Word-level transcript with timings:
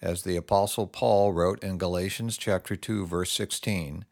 As 0.00 0.22
the 0.22 0.36
apostle 0.36 0.86
Paul 0.86 1.32
wrote 1.32 1.62
in 1.62 1.76
Galatians 1.76 2.36
chapter 2.36 2.76
2 2.76 3.06
verse 3.06 3.32
16, 3.32 4.04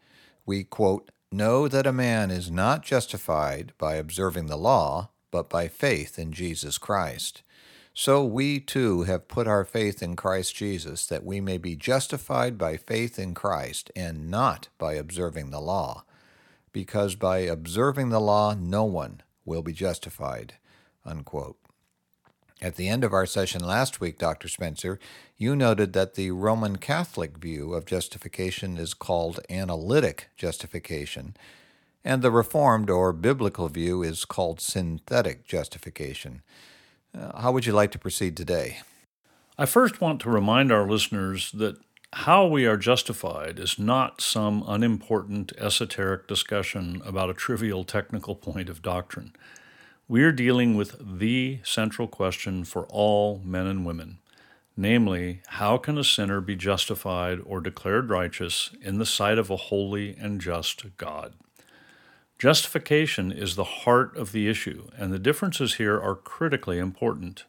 we 0.45 0.65
quote, 0.65 1.11
"Know 1.31 1.69
that 1.69 1.87
a 1.87 1.93
man 1.93 2.31
is 2.31 2.51
not 2.51 2.83
justified 2.83 3.73
by 3.79 3.95
observing 3.95 4.47
the 4.47 4.59
law, 4.59 5.11
but 5.31 5.49
by 5.49 5.69
faith 5.69 6.19
in 6.19 6.33
Jesus 6.33 6.77
Christ." 6.79 7.43
So 7.95 8.25
we 8.25 8.61
too 8.61 9.05
have 9.05 9.29
put 9.29 9.47
our 9.47 9.65
faith 9.65 10.03
in 10.03 10.17
Christ 10.17 10.55
Jesus 10.55 11.07
that 11.07 11.25
we 11.25 11.41
may 11.41 11.57
be 11.57 11.77
justified 11.77 12.59
by 12.59 12.77
faith 12.77 13.19
in 13.19 13.33
Christ 13.33 13.91
and 13.97 14.29
not 14.29 14.69
by 14.77 14.95
observing 14.95 15.51
the 15.51 15.61
law, 15.61 16.05
because 16.73 17.15
by 17.15 17.39
observing 17.39 18.11
the 18.11 18.21
law 18.21 18.55
no 18.55 18.85
one 18.85 19.23
will 19.45 19.63
be 19.63 19.73
justified. 19.73 20.55
Unquote. 21.05 21.59
At 22.63 22.77
the 22.77 22.89
end 22.89 23.05
of 23.05 23.13
our 23.13 23.27
session 23.27 23.63
last 23.63 24.01
week, 24.01 24.19
Dr. 24.19 24.49
Spencer, 24.49 24.99
you 25.37 25.55
noted 25.55 25.93
that 25.93 26.15
the 26.15 26.31
Roman 26.31 26.77
Catholic 26.77 27.37
view 27.37 27.75
of 27.75 27.85
justification 27.85 28.79
is 28.79 28.95
called 28.95 29.41
analytic 29.51 30.29
justification, 30.39 31.37
and 32.03 32.23
the 32.23 32.31
Reformed 32.31 32.89
or 32.89 33.13
biblical 33.13 33.69
view 33.69 34.03
is 34.03 34.25
called 34.25 34.61
synthetic 34.61 35.45
justification. 35.47 36.41
Uh, 37.15 37.39
how 37.41 37.53
would 37.53 37.67
you 37.67 37.73
like 37.73 37.91
to 37.93 37.99
proceed 37.99 38.37
today? 38.37 38.79
I 39.59 39.67
first 39.67 40.01
want 40.01 40.21
to 40.23 40.31
remind 40.31 40.73
our 40.73 40.89
listeners 40.89 41.53
that 41.53 41.77
how 42.13 42.47
we 42.47 42.65
are 42.65 42.79
justified 42.79 43.59
is 43.59 43.79
not 43.79 44.23
some 44.23 44.65
unimportant 44.67 45.53
esoteric 45.59 46.27
discussion 46.27 47.03
about 47.05 47.29
a 47.29 47.35
trivial 47.35 47.85
technical 47.85 48.35
point 48.35 48.71
of 48.71 48.81
doctrine. 48.81 49.35
We're 50.09 50.33
dealing 50.33 50.77
with 50.77 51.19
the 51.19 51.61
central 51.65 52.07
question 52.09 52.65
for 52.65 52.87
all 52.87 53.41
men 53.45 53.67
and 53.67 53.85
women 53.85 54.19
namely, 54.77 55.41
how 55.47 55.79
can 55.79 55.97
a 55.97 56.05
sinner 56.05 56.41
be 56.41 56.55
justified 56.55 57.41
or 57.45 57.61
declared 57.61 58.11
righteous 58.11 58.71
in 58.83 58.99
the 58.99 59.07
sight 59.07 59.39
of 59.39 59.51
a 59.51 59.57
holy 59.57 60.17
and 60.17 60.41
just 60.41 60.97
God? 60.97 61.35
Justification 62.39 63.33
is 63.33 63.57
the 63.57 63.65
heart 63.65 64.15
of 64.17 64.33
the 64.33 64.49
issue, 64.49 64.89
and 64.99 65.13
the 65.13 65.19
differences 65.19 65.75
here 65.75 65.99
are 65.99 66.15
critically 66.15 66.79
important. 66.79 67.45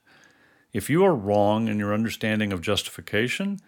If 0.72 0.90
you 0.90 1.04
are 1.04 1.16
wrong 1.16 1.68
in 1.68 1.78
your 1.78 1.94
understanding 1.94 2.54
of 2.54 2.62
justification, 2.62 3.60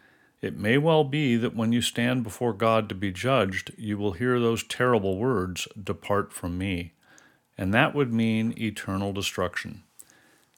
it 0.42 0.56
may 0.56 0.78
well 0.78 1.04
be 1.04 1.36
that 1.36 1.56
when 1.56 1.74
you 1.74 1.82
stand 1.82 2.24
before 2.24 2.54
God 2.54 2.88
to 2.88 2.96
be 2.96 3.12
judged, 3.12 3.74
you 3.78 3.98
will 3.98 4.14
hear 4.14 4.40
those 4.40 4.64
terrible 4.64 5.18
words, 5.18 5.68
Depart 5.82 6.32
from 6.32 6.58
me 6.58 6.94
and 7.60 7.74
that 7.74 7.94
would 7.94 8.14
mean 8.14 8.54
eternal 8.58 9.12
destruction. 9.12 9.84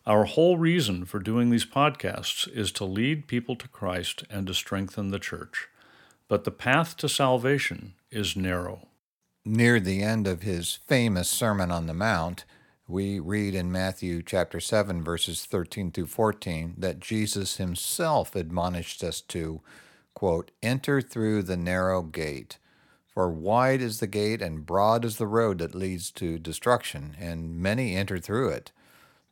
Our 0.06 0.26
whole 0.26 0.60
reason 0.60 1.06
for 1.06 1.18
doing 1.18 1.50
these 1.50 1.66
podcasts 1.66 2.48
is 2.56 2.72
to 2.74 2.86
lead 2.86 3.28
people 3.28 3.56
to 3.56 3.68
Christ 3.68 4.24
and 4.30 4.46
to 4.46 4.54
strengthen 4.54 5.10
the 5.10 5.18
church. 5.18 5.68
But 6.28 6.44
the 6.44 6.52
path 6.52 6.96
to 6.98 7.10
salvation 7.10 7.96
is 8.12 8.36
narrow. 8.36 8.88
Near 9.44 9.80
the 9.80 10.04
end 10.04 10.28
of 10.28 10.44
his 10.44 10.78
famous 10.86 11.28
Sermon 11.28 11.72
on 11.72 11.88
the 11.88 11.96
Mount, 11.96 12.46
we 12.88 13.20
read 13.20 13.56
in 13.56 13.72
Matthew 13.72 14.22
chapter 14.22 14.60
7 14.60 15.04
verses 15.04 15.46
13 15.46 15.90
through 15.90 16.06
14 16.06 16.76
that 16.78 17.00
Jesus 17.00 17.58
himself 17.58 18.36
admonished 18.36 19.04
us 19.04 19.22
to 19.22 19.62
quote 20.14 20.52
enter 20.62 21.02
through 21.02 21.42
the 21.42 21.58
narrow 21.58 22.04
gate 22.04 22.60
for 23.14 23.30
wide 23.30 23.82
is 23.82 24.00
the 24.00 24.08
gate 24.08 24.42
and 24.42 24.66
broad 24.66 25.04
is 25.04 25.18
the 25.18 25.28
road 25.28 25.58
that 25.60 25.76
leads 25.76 26.12
to 26.12 26.40
destruction, 26.40 27.16
and 27.20 27.58
many 27.58 27.96
enter 27.96 28.20
through 28.20 28.50
it. 28.50 28.72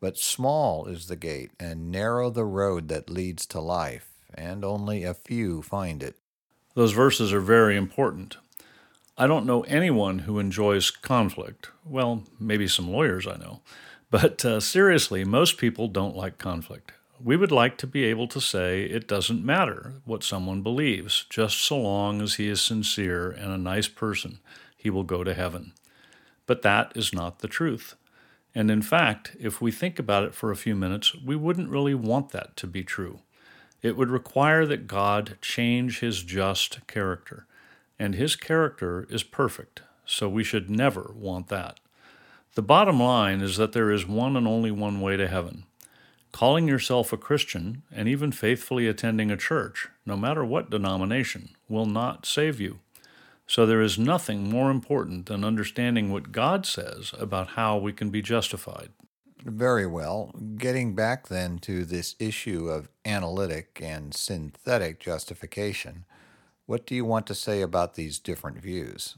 But 0.02 0.18
small 0.18 0.86
is 0.86 1.08
the 1.08 1.16
gate 1.16 1.52
and 1.60 1.92
narrow 1.92 2.30
the 2.30 2.46
road 2.46 2.90
that 2.90 3.10
leads 3.10 3.46
to 3.48 3.60
life, 3.60 4.10
and 4.34 4.64
only 4.64 5.04
a 5.04 5.14
few 5.14 5.62
find 5.62 6.04
it. 6.04 6.16
Those 6.74 6.92
verses 6.92 7.34
are 7.34 7.42
very 7.42 7.76
important. 7.76 8.38
I 9.18 9.28
don't 9.28 9.46
know 9.46 9.62
anyone 9.62 10.20
who 10.20 10.40
enjoys 10.40 10.92
conflict. 10.92 11.72
Well, 11.86 12.24
maybe 12.40 12.68
some 12.68 12.90
lawyers 12.90 13.28
I 13.28 13.38
know. 13.38 13.62
But 14.12 14.44
uh, 14.46 14.60
seriously, 14.60 15.24
most 15.24 15.58
people 15.58 15.88
don't 15.88 16.16
like 16.16 16.38
conflict. 16.38 16.94
We 17.22 17.36
would 17.36 17.52
like 17.52 17.78
to 17.80 17.88
be 17.88 18.06
able 18.06 18.28
to 18.30 18.40
say 18.40 18.84
it 18.84 19.06
doesn't 19.06 19.44
matter 19.44 19.96
what 20.06 20.24
someone 20.24 20.62
believes, 20.62 21.26
just 21.30 21.58
so 21.58 21.78
long 21.78 22.22
as 22.22 22.36
he 22.36 22.48
is 22.48 22.62
sincere 22.62 23.30
and 23.30 23.52
a 23.52 23.58
nice 23.58 23.90
person, 23.90 24.40
he 24.78 24.90
will 24.90 25.04
go 25.04 25.26
to 25.26 25.34
heaven. 25.34 25.74
But 26.46 26.62
that 26.62 26.94
is 26.96 27.14
not 27.14 27.40
the 27.40 27.50
truth. 27.50 27.96
And 28.56 28.72
in 28.72 28.82
fact, 28.82 29.36
if 29.38 29.62
we 29.62 29.70
think 29.70 30.00
about 30.00 30.24
it 30.24 30.34
for 30.34 30.50
a 30.50 30.56
few 30.56 30.76
minutes, 30.76 31.14
we 31.14 31.36
wouldn't 31.36 31.70
really 31.70 31.94
want 31.94 32.30
that 32.30 32.56
to 32.56 32.68
be 32.68 32.84
true. 32.84 33.20
It 33.82 33.98
would 33.98 34.10
require 34.10 34.66
that 34.66 34.88
God 34.88 35.38
change 35.42 36.00
his 36.00 36.24
just 36.24 36.88
character. 36.88 37.46
And 38.00 38.16
his 38.16 38.38
character 38.38 39.06
is 39.10 39.24
perfect, 39.24 39.82
so 40.06 40.30
we 40.30 40.46
should 40.46 40.70
never 40.70 41.12
want 41.14 41.50
that. 41.50 41.82
The 42.56 42.62
bottom 42.62 43.02
line 43.02 43.42
is 43.42 43.58
that 43.58 43.74
there 43.74 43.92
is 43.92 44.08
one 44.08 44.38
and 44.38 44.48
only 44.48 44.72
one 44.72 45.02
way 45.02 45.18
to 45.18 45.28
heaven, 45.28 45.66
Calling 46.32 46.68
yourself 46.68 47.12
a 47.12 47.18
Christian 47.18 47.84
and 47.92 48.08
even 48.08 48.32
faithfully 48.32 48.88
attending 48.88 49.32
a 49.32 49.38
church, 49.38 49.90
no 50.06 50.16
matter 50.16 50.46
what 50.46 50.70
denomination, 50.70 51.50
will 51.68 51.86
not 51.86 52.26
save 52.26 52.60
you. 52.60 52.80
So 53.48 53.66
there 53.66 53.82
is 53.82 53.98
nothing 53.98 54.50
more 54.50 54.70
important 54.70 55.26
than 55.26 55.44
understanding 55.44 56.12
what 56.12 56.32
God 56.32 56.68
says 56.68 57.14
about 57.18 57.50
how 57.50 57.78
we 57.78 57.92
can 57.92 58.12
be 58.12 58.22
justified. 58.22 58.90
Very 59.44 59.88
well. 59.88 60.36
Getting 60.58 60.94
back 60.96 61.30
then 61.30 61.58
to 61.60 61.84
this 61.84 62.16
issue 62.20 62.70
of 62.70 62.90
analytic 63.06 63.80
and 63.82 64.14
synthetic 64.14 65.00
justification, 65.00 66.06
what 66.66 66.86
do 66.86 66.94
you 66.94 67.06
want 67.06 67.26
to 67.28 67.34
say 67.34 67.62
about 67.62 67.96
these 67.96 68.20
different 68.20 68.60
views? 68.60 69.18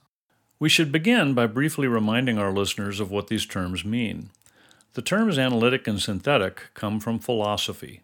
We 0.60 0.70
should 0.70 0.92
begin 0.92 1.34
by 1.34 1.48
briefly 1.48 1.88
reminding 1.88 2.38
our 2.38 2.54
listeners 2.54 3.00
of 3.00 3.12
what 3.12 3.28
these 3.28 3.46
terms 3.46 3.84
mean. 3.84 4.30
The 4.94 5.02
terms 5.02 5.40
analytic 5.40 5.88
and 5.88 6.02
synthetic 6.02 6.64
come 6.74 7.00
from 7.00 7.20
philosophy. 7.20 8.02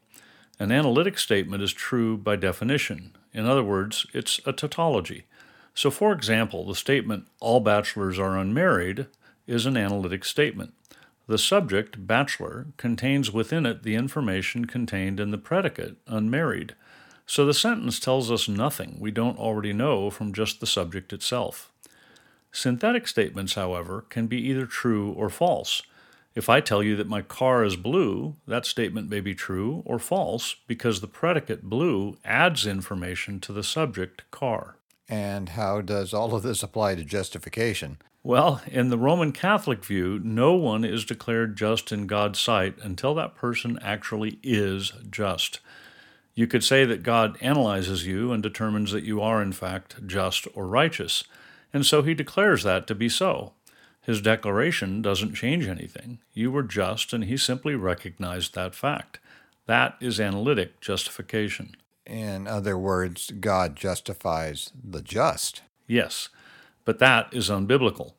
An 0.58 0.72
analytic 0.72 1.18
statement 1.20 1.62
is 1.62 1.74
true 1.74 2.16
by 2.16 2.38
definition. 2.38 3.12
In 3.34 3.46
other 3.46 3.64
words, 3.64 4.06
it's 4.14 4.40
a 4.46 4.53
tautology. 4.53 5.25
So, 5.74 5.92
for 5.92 6.14
example, 6.14 6.66
the 6.66 6.75
statement, 6.75 7.28
all 7.42 7.59
bachelors 7.59 8.18
are 8.18 8.38
unmarried, 8.38 9.08
is 9.46 9.66
an 9.66 9.75
analytic 9.75 10.24
statement. 10.24 10.74
The 11.28 11.38
subject, 11.38 12.08
bachelor, 12.08 12.68
contains 12.78 13.34
within 13.34 13.66
it 13.66 13.84
the 13.84 13.96
information 13.96 14.64
contained 14.64 15.19
in 15.19 15.31
the 15.31 15.38
predicate, 15.38 15.98
unmarried. 16.08 16.74
So 17.25 17.46
the 17.46 17.54
sentence 17.54 18.00
tells 18.00 18.31
us 18.31 18.48
nothing 18.48 18.96
we 19.02 19.12
don't 19.12 19.38
already 19.38 19.74
know 19.74 20.09
from 20.09 20.31
just 20.31 20.62
the 20.62 20.66
subject 20.66 21.12
itself. 21.12 21.69
Synthetic 22.54 23.09
statements, 23.09 23.56
however, 23.56 24.06
can 24.07 24.28
be 24.28 24.42
either 24.48 24.66
true 24.66 25.12
or 25.12 25.30
false. 25.30 25.81
If 26.38 26.50
I 26.50 26.62
tell 26.62 26.84
you 26.84 26.95
that 26.98 27.07
my 27.07 27.24
car 27.24 27.63
is 27.63 27.75
blue, 27.75 28.36
that 28.45 28.68
statement 28.68 29.10
may 29.10 29.22
be 29.22 29.34
true 29.34 29.81
or 29.88 29.98
false 29.98 30.56
because 30.68 31.01
the 31.01 31.07
predicate 31.07 31.63
blue 31.63 32.19
adds 32.24 32.68
information 32.68 33.39
to 33.39 33.51
the 33.51 33.63
subject 33.63 34.30
car. 34.30 34.78
And 35.10 35.50
how 35.50 35.81
does 35.81 36.13
all 36.13 36.36
of 36.36 36.44
this 36.44 36.62
apply 36.62 36.94
to 36.94 37.04
justification? 37.04 37.98
Well, 38.22 38.62
in 38.68 38.89
the 38.89 39.00
Roman 39.00 39.31
Catholic 39.31 39.84
view, 39.84 40.19
no 40.24 40.54
one 40.54 40.86
is 40.86 41.06
declared 41.06 41.57
just 41.57 41.92
in 41.92 42.06
God's 42.06 42.40
sight 42.40 42.75
until 42.83 43.16
that 43.16 43.33
person 43.33 43.80
actually 43.81 44.38
is 44.44 44.94
just. 45.10 45.60
You 46.36 46.45
could 46.45 46.63
say 46.63 46.86
that 46.86 47.01
God 47.01 47.40
analyzes 47.42 48.06
you 48.06 48.31
and 48.31 48.44
determines 48.44 48.92
that 48.92 49.04
you 49.04 49.22
are, 49.22 49.42
in 49.42 49.54
fact, 49.54 50.06
just 50.06 50.48
or 50.54 50.68
righteous, 50.68 51.24
and 51.74 51.83
so 51.83 52.04
he 52.04 52.13
declares 52.13 52.62
that 52.62 52.86
to 52.86 52.94
be 52.94 53.10
so. 53.10 53.54
His 54.07 54.21
declaration 54.21 55.01
doesn't 55.01 55.36
change 55.36 55.68
anything. 55.68 56.19
You 56.33 56.50
were 56.50 56.63
just, 56.63 57.12
and 57.12 57.25
he 57.25 57.36
simply 57.36 57.75
recognized 57.75 58.56
that 58.56 58.74
fact. 58.74 59.19
That 59.65 59.98
is 60.00 60.18
analytic 60.18 60.80
justification. 60.80 61.75
In 62.06 62.48
other 62.48 62.77
words, 62.77 63.33
God 63.42 63.75
justifies 63.75 64.71
the 64.81 65.01
just. 65.01 65.62
Yes, 65.88 66.30
but 66.86 67.00
that 67.00 67.27
is 67.33 67.50
unbiblical. 67.50 68.13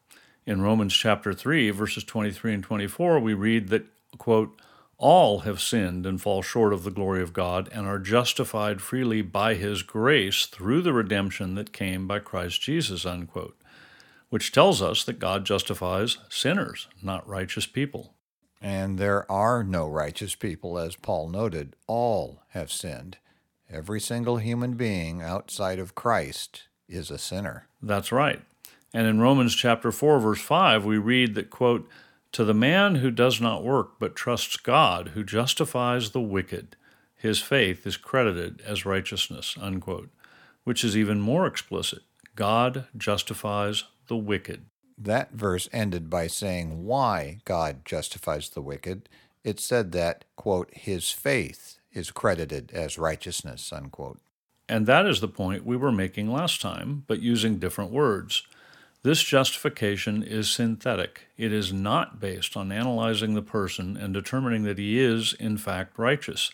In 0.44 0.61
Romans 0.61 0.93
chapter 0.93 1.32
3, 1.32 1.70
verses 1.70 2.05
23 2.05 2.52
and 2.52 2.62
24, 2.62 3.19
we 3.19 3.32
read 3.32 3.69
that, 3.69 3.87
quote, 4.19 4.61
All 4.99 5.40
have 5.40 5.58
sinned 5.58 6.05
and 6.05 6.20
fall 6.20 6.43
short 6.43 6.75
of 6.75 6.85
the 6.85 6.90
glory 6.90 7.23
of 7.23 7.32
God 7.32 7.70
and 7.73 7.87
are 7.87 7.99
justified 7.99 8.82
freely 8.82 9.23
by 9.23 9.55
His 9.55 9.82
grace 9.82 10.44
through 10.44 10.82
the 10.82 10.93
redemption 10.93 11.55
that 11.55 11.73
came 11.73 12.06
by 12.06 12.19
Christ 12.19 12.61
Jesus, 12.61 13.06
unquote, 13.06 13.56
which 14.30 14.52
tells 14.52 14.82
us 14.82 15.04
that 15.04 15.19
God 15.19 15.44
justifies 15.46 16.19
sinners, 16.28 16.88
not 17.02 17.28
righteous 17.28 17.66
people. 17.66 18.14
And 18.60 18.98
there 18.98 19.30
are 19.30 19.62
no 19.62 19.86
righteous 19.86 20.34
people, 20.34 20.78
as 20.78 20.96
Paul 20.96 21.28
noted. 21.28 21.76
All 21.86 22.42
have 22.50 22.72
sinned. 22.72 23.19
Every 23.70 24.00
single 24.00 24.38
human 24.38 24.75
being 24.75 25.22
outside 25.22 25.78
of 25.78 25.94
Christ 25.94 26.64
is 26.88 27.10
a 27.10 27.19
sinner. 27.19 27.69
That's 27.82 28.10
right. 28.10 28.42
And 28.94 29.06
in 29.06 29.20
Romans 29.20 29.54
chapter 29.54 29.92
4 29.92 30.19
verse 30.19 30.40
5 30.40 30.84
we 30.84 30.96
read 30.96 31.34
that 31.34 31.50
quote 31.50 31.88
to 32.32 32.44
the 32.44 32.54
man 32.54 32.96
who 32.96 33.10
does 33.10 33.40
not 33.40 33.62
work 33.62 33.98
but 33.98 34.16
trusts 34.16 34.56
God 34.56 35.08
who 35.08 35.22
justifies 35.22 36.10
the 36.10 36.20
wicked 36.20 36.76
his 37.14 37.40
faith 37.40 37.86
is 37.86 37.96
credited 37.98 38.62
as 38.64 38.86
righteousness 38.86 39.56
unquote 39.60 40.08
which 40.64 40.82
is 40.82 40.96
even 40.96 41.20
more 41.20 41.46
explicit 41.46 42.00
God 42.34 42.86
justifies 42.96 43.84
the 44.08 44.16
wicked. 44.16 44.64
That 44.96 45.32
verse 45.32 45.69
ended 45.72 46.10
by 46.10 46.26
saying 46.26 46.84
why 46.84 47.38
God 47.44 47.84
justifies 47.84 48.49
the 48.49 48.60
wicked. 48.60 49.08
It 49.44 49.60
said 49.60 49.93
that 49.93 50.25
quote 50.37 50.70
his 50.72 51.10
faith 51.10 51.78
is 51.93 52.10
credited 52.10 52.70
as 52.72 52.99
righteousness 52.99 53.72
unquote. 53.72 54.20
And 54.69 54.87
that 54.87 55.06
is 55.06 55.20
the 55.20 55.28
point 55.28 55.64
we 55.64 55.76
were 55.76 55.93
making 55.93 56.32
last 56.32 56.60
time 56.60 57.05
but 57.06 57.22
using 57.22 57.58
different 57.58 57.93
words. 57.93 58.43
This 59.02 59.22
justification 59.22 60.25
is 60.25 60.50
synthetic. 60.50 61.28
It 61.37 61.52
is 61.52 61.72
not 61.72 62.19
based 62.19 62.56
on 62.56 62.72
analyzing 62.72 63.34
the 63.34 63.43
person 63.43 63.96
and 63.96 64.12
determining 64.12 64.64
that 64.64 64.78
he 64.78 64.99
is, 64.99 65.34
in 65.34 65.56
fact, 65.56 65.99
righteous. 65.99 66.50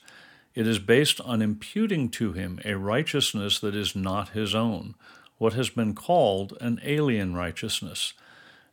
It 0.54 0.66
is 0.66 0.78
based 0.78 1.20
on 1.22 1.40
imputing 1.42 2.10
to 2.10 2.32
him 2.32 2.60
a 2.64 2.74
righteousness 2.74 3.58
that 3.60 3.74
is 3.74 3.96
not 3.96 4.30
his 4.30 4.54
own, 4.54 4.94
what 5.38 5.52
has 5.54 5.70
been 5.70 5.94
called 5.94 6.56
an 6.60 6.80
alien 6.84 7.34
righteousness. 7.34 8.12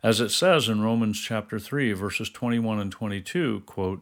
As 0.04 0.20
it 0.20 0.30
says 0.30 0.68
in 0.68 0.82
Romans 0.82 1.20
chapter 1.20 1.60
3 1.60 1.94
verses 1.94 2.30
21 2.30 2.80
and 2.80 2.92
22, 2.92 3.62
quote, 3.66 4.02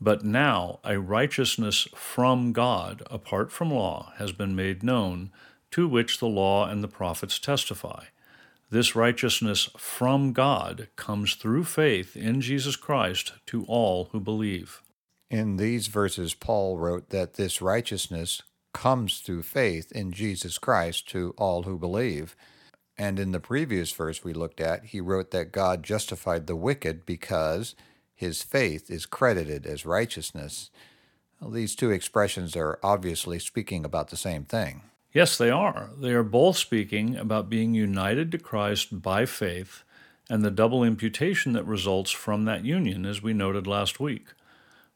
"But 0.00 0.24
now 0.24 0.80
a 0.84 0.98
righteousness 0.98 1.88
from 1.94 2.52
God 2.52 3.02
apart 3.10 3.52
from 3.52 3.70
law 3.70 4.12
has 4.16 4.32
been 4.32 4.54
made 4.54 4.82
known, 4.82 5.30
to 5.70 5.88
which 5.88 6.18
the 6.18 6.26
law 6.26 6.68
and 6.68 6.82
the 6.82 6.88
prophets 6.88 7.38
testify." 7.38 8.06
This 8.68 8.96
righteousness 8.96 9.68
from 9.76 10.32
God 10.32 10.88
comes 10.96 11.34
through 11.34 11.64
faith 11.64 12.16
in 12.16 12.40
Jesus 12.40 12.74
Christ 12.76 13.34
to 13.46 13.64
all 13.66 14.08
who 14.12 14.20
believe. 14.20 14.80
In 15.30 15.56
these 15.56 15.86
verses, 15.88 16.34
Paul 16.34 16.78
wrote 16.78 17.10
that 17.10 17.34
this 17.34 17.62
righteousness 17.62 18.42
comes 18.72 19.20
through 19.20 19.42
faith 19.42 19.92
in 19.92 20.12
Jesus 20.12 20.58
Christ 20.58 21.08
to 21.10 21.34
all 21.36 21.62
who 21.64 21.78
believe. 21.78 22.36
And 22.98 23.18
in 23.18 23.32
the 23.32 23.40
previous 23.40 23.92
verse 23.92 24.22
we 24.22 24.32
looked 24.32 24.60
at, 24.60 24.86
he 24.86 25.00
wrote 25.00 25.30
that 25.30 25.52
God 25.52 25.82
justified 25.82 26.46
the 26.46 26.56
wicked 26.56 27.06
because 27.06 27.74
his 28.14 28.42
faith 28.42 28.90
is 28.90 29.06
credited 29.06 29.66
as 29.66 29.86
righteousness. 29.86 30.70
Well, 31.40 31.50
these 31.50 31.74
two 31.74 31.90
expressions 31.90 32.54
are 32.54 32.78
obviously 32.82 33.38
speaking 33.38 33.84
about 33.84 34.10
the 34.10 34.16
same 34.16 34.44
thing. 34.44 34.82
Yes, 35.12 35.36
they 35.36 35.50
are. 35.50 35.90
They 35.98 36.12
are 36.12 36.22
both 36.22 36.56
speaking 36.56 37.16
about 37.16 37.50
being 37.50 37.74
united 37.74 38.30
to 38.32 38.38
Christ 38.38 39.02
by 39.02 39.26
faith 39.26 39.82
and 40.30 40.44
the 40.44 40.50
double 40.50 40.84
imputation 40.84 41.52
that 41.52 41.66
results 41.66 42.10
from 42.10 42.44
that 42.44 42.64
union, 42.64 43.04
as 43.04 43.22
we 43.22 43.34
noted 43.34 43.66
last 43.66 44.00
week. 44.00 44.28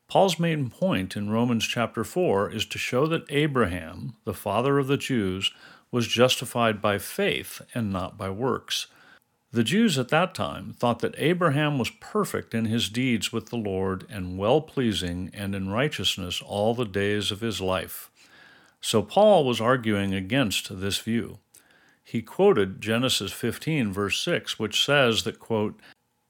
Paul's 0.08 0.38
main 0.38 0.70
point 0.70 1.16
in 1.16 1.30
Romans 1.30 1.66
chapter 1.66 2.04
4 2.04 2.52
is 2.52 2.64
to 2.66 2.78
show 2.78 3.06
that 3.08 3.26
Abraham, 3.28 4.14
the 4.24 4.34
father 4.34 4.78
of 4.78 4.86
the 4.86 4.96
Jews, 4.96 5.52
was 5.90 6.06
justified 6.06 6.80
by 6.80 6.98
faith 6.98 7.60
and 7.74 7.92
not 7.92 8.16
by 8.16 8.30
works. 8.30 8.86
The 9.50 9.64
Jews 9.64 9.98
at 9.98 10.08
that 10.08 10.34
time 10.34 10.74
thought 10.78 11.00
that 11.00 11.14
Abraham 11.18 11.78
was 11.78 11.90
perfect 11.90 12.54
in 12.54 12.66
his 12.66 12.88
deeds 12.88 13.32
with 13.32 13.46
the 13.46 13.56
Lord 13.56 14.06
and 14.08 14.38
well 14.38 14.60
pleasing 14.60 15.30
and 15.34 15.54
in 15.54 15.70
righteousness 15.70 16.40
all 16.44 16.74
the 16.74 16.84
days 16.84 17.30
of 17.30 17.40
his 17.40 17.60
life. 17.60 18.10
So 18.80 19.02
Paul 19.02 19.44
was 19.44 19.60
arguing 19.60 20.14
against 20.14 20.80
this 20.80 20.98
view. 20.98 21.38
He 22.04 22.22
quoted 22.22 22.80
Genesis 22.80 23.32
15, 23.32 23.92
verse 23.92 24.22
6, 24.22 24.60
which 24.60 24.84
says 24.84 25.24
that, 25.24 25.40
quote, 25.40 25.80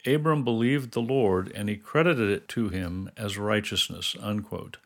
Abram 0.06 0.44
believed 0.44 0.92
the 0.92 1.00
Lord, 1.00 1.50
and 1.54 1.68
he 1.68 1.76
credited 1.76 2.30
it 2.30 2.48
to 2.50 2.68
him 2.68 3.10
as 3.16 3.38
righteousness, 3.38 4.16
unquote. 4.20 4.78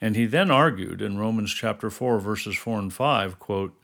And 0.00 0.16
he 0.16 0.26
then 0.26 0.50
argued 0.50 1.00
in 1.00 1.18
Romans 1.18 1.52
chapter 1.52 1.88
4, 1.88 2.18
verses 2.18 2.56
4 2.56 2.78
and 2.78 2.92
5, 2.92 3.38
quote, 3.38 3.80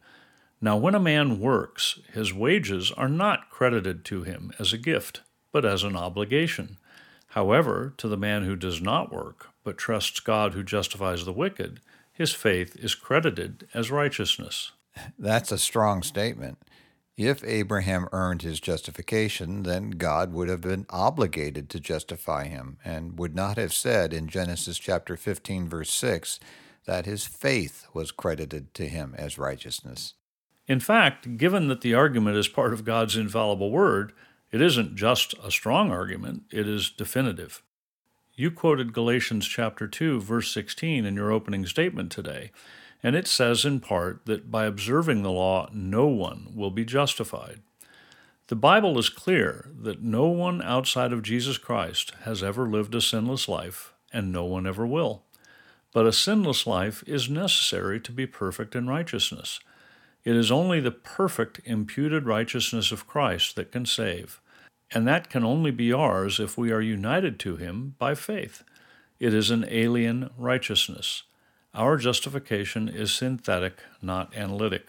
Now 0.60 0.76
when 0.76 0.94
a 0.94 1.00
man 1.00 1.40
works, 1.40 2.00
his 2.12 2.34
wages 2.34 2.90
are 2.92 3.08
not 3.08 3.50
credited 3.50 4.04
to 4.06 4.24
him 4.24 4.52
as 4.58 4.72
a 4.72 4.78
gift, 4.78 5.22
but 5.52 5.64
as 5.64 5.84
an 5.84 5.96
obligation. 5.96 6.76
However, 7.28 7.94
to 7.98 8.08
the 8.08 8.16
man 8.16 8.44
who 8.44 8.56
does 8.56 8.80
not 8.80 9.12
work, 9.12 9.48
but 9.62 9.78
trusts 9.78 10.18
God 10.18 10.54
who 10.54 10.62
justifies 10.62 11.24
the 11.24 11.32
wicked, 11.32 11.80
his 12.12 12.32
faith 12.32 12.74
is 12.76 12.96
credited 12.96 13.68
as 13.72 13.90
righteousness. 13.92 14.72
That's 15.18 15.52
a 15.52 15.58
strong 15.58 16.02
statement. 16.02 16.58
If 17.18 17.42
Abraham 17.42 18.08
earned 18.12 18.42
his 18.42 18.60
justification, 18.60 19.64
then 19.64 19.90
God 19.90 20.32
would 20.32 20.48
have 20.48 20.60
been 20.60 20.86
obligated 20.88 21.68
to 21.70 21.80
justify 21.80 22.46
him 22.46 22.78
and 22.84 23.18
would 23.18 23.34
not 23.34 23.58
have 23.58 23.74
said 23.74 24.12
in 24.12 24.28
Genesis 24.28 24.78
chapter 24.78 25.16
15 25.16 25.68
verse 25.68 25.90
6 25.90 26.38
that 26.86 27.06
his 27.06 27.26
faith 27.26 27.88
was 27.92 28.12
credited 28.12 28.72
to 28.74 28.86
him 28.86 29.16
as 29.18 29.36
righteousness. 29.36 30.14
In 30.68 30.78
fact, 30.78 31.36
given 31.36 31.66
that 31.66 31.80
the 31.80 31.92
argument 31.92 32.36
is 32.36 32.46
part 32.46 32.72
of 32.72 32.84
God's 32.84 33.16
infallible 33.16 33.72
word, 33.72 34.12
it 34.52 34.62
isn't 34.62 34.94
just 34.94 35.34
a 35.42 35.50
strong 35.50 35.90
argument, 35.90 36.44
it 36.52 36.68
is 36.68 36.88
definitive. 36.88 37.64
You 38.36 38.52
quoted 38.52 38.92
Galatians 38.92 39.48
chapter 39.48 39.88
2 39.88 40.20
verse 40.20 40.54
16 40.54 41.04
in 41.04 41.16
your 41.16 41.32
opening 41.32 41.66
statement 41.66 42.12
today, 42.12 42.52
and 43.02 43.14
it 43.14 43.26
says 43.26 43.64
in 43.64 43.80
part 43.80 44.26
that 44.26 44.50
by 44.50 44.64
observing 44.64 45.22
the 45.22 45.30
law 45.30 45.68
no 45.72 46.06
one 46.06 46.52
will 46.54 46.70
be 46.70 46.84
justified. 46.84 47.60
The 48.48 48.56
Bible 48.56 48.98
is 48.98 49.08
clear 49.08 49.70
that 49.80 50.02
no 50.02 50.26
one 50.28 50.62
outside 50.62 51.12
of 51.12 51.22
Jesus 51.22 51.58
Christ 51.58 52.12
has 52.22 52.42
ever 52.42 52.68
lived 52.68 52.94
a 52.94 53.00
sinless 53.00 53.48
life, 53.48 53.92
and 54.12 54.32
no 54.32 54.44
one 54.44 54.66
ever 54.66 54.86
will. 54.86 55.22
But 55.92 56.06
a 56.06 56.12
sinless 56.12 56.66
life 56.66 57.04
is 57.06 57.28
necessary 57.28 58.00
to 58.00 58.12
be 58.12 58.26
perfect 58.26 58.74
in 58.74 58.88
righteousness. 58.88 59.60
It 60.24 60.34
is 60.34 60.50
only 60.50 60.80
the 60.80 60.90
perfect 60.90 61.60
imputed 61.64 62.26
righteousness 62.26 62.90
of 62.90 63.06
Christ 63.06 63.56
that 63.56 63.72
can 63.72 63.86
save 63.86 64.40
and 64.92 65.06
that 65.06 65.28
can 65.28 65.44
only 65.44 65.70
be 65.70 65.92
ours 65.92 66.40
if 66.40 66.56
we 66.56 66.70
are 66.72 66.80
united 66.80 67.38
to 67.40 67.56
Him 67.56 67.94
by 67.98 68.14
faith. 68.14 68.64
It 69.20 69.34
is 69.34 69.50
an 69.50 69.66
alien 69.68 70.30
righteousness. 70.38 71.24
Our 71.78 71.96
justification 71.96 72.88
is 72.88 73.14
synthetic, 73.14 73.84
not 74.02 74.36
analytic. 74.36 74.88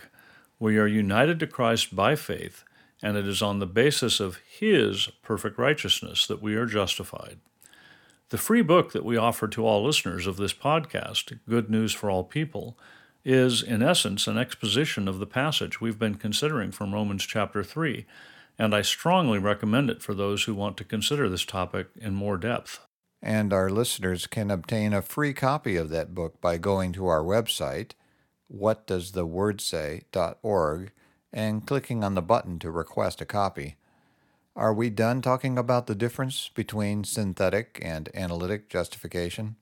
We 0.57 0.79
are 0.79 0.87
united 0.87 1.39
to 1.39 1.45
Christ 1.45 1.95
by 1.95 2.15
faith, 2.15 2.63
and 3.03 3.15
it 3.15 3.27
is 3.27 3.43
on 3.43 3.59
the 3.59 3.67
basis 3.67 4.19
of 4.19 4.39
His 4.59 5.07
perfect 5.21 5.59
righteousness 5.59 6.25
that 6.25 6.41
we 6.41 6.55
are 6.55 6.65
justified. 6.65 7.41
The 8.29 8.39
free 8.39 8.63
book 8.63 8.91
that 8.93 9.05
we 9.05 9.17
offer 9.17 9.47
to 9.49 9.67
all 9.67 9.85
listeners 9.85 10.25
of 10.25 10.37
this 10.37 10.51
podcast, 10.51 11.37
Good 11.47 11.69
News 11.69 11.93
for 11.93 12.09
All 12.09 12.23
People, 12.23 12.75
is, 13.23 13.61
in 13.61 13.83
essence, 13.83 14.25
an 14.25 14.39
exposition 14.39 15.07
of 15.07 15.19
the 15.19 15.27
passage 15.27 15.79
we've 15.79 15.99
been 15.99 16.15
considering 16.15 16.71
from 16.71 16.95
Romans 16.95 17.23
chapter 17.23 17.63
3 17.63 18.07
and 18.61 18.75
I 18.75 18.81
strongly 18.81 19.39
recommend 19.39 19.89
it 19.89 20.01
for 20.01 20.13
those 20.13 20.43
who 20.43 20.53
want 20.53 20.75
to 20.77 20.83
consider 20.83 21.29
this 21.29 21.45
topic 21.45 21.87
in 21.95 22.13
more 22.13 22.37
depth. 22.37 22.81
And 23.21 23.51
our 23.51 23.69
listeners 23.69 24.27
can 24.27 24.49
obtain 24.49 24.93
a 24.93 25.01
free 25.01 25.33
copy 25.33 25.75
of 25.75 25.89
that 25.89 26.15
book 26.15 26.39
by 26.39 26.57
going 26.57 26.93
to 26.93 27.07
our 27.07 27.21
website, 27.21 27.91
whatdoesthewordsay.org, 28.53 30.91
and 31.31 31.67
clicking 31.67 32.03
on 32.03 32.15
the 32.15 32.21
button 32.21 32.59
to 32.59 32.71
request 32.71 33.21
a 33.21 33.25
copy. 33.25 33.75
Are 34.55 34.73
we 34.73 34.89
done 34.89 35.21
talking 35.21 35.57
about 35.57 35.87
the 35.87 35.95
difference 35.95 36.49
between 36.53 37.03
synthetic 37.03 37.79
and 37.81 38.09
analytic 38.13 38.69
justification? 38.69 39.55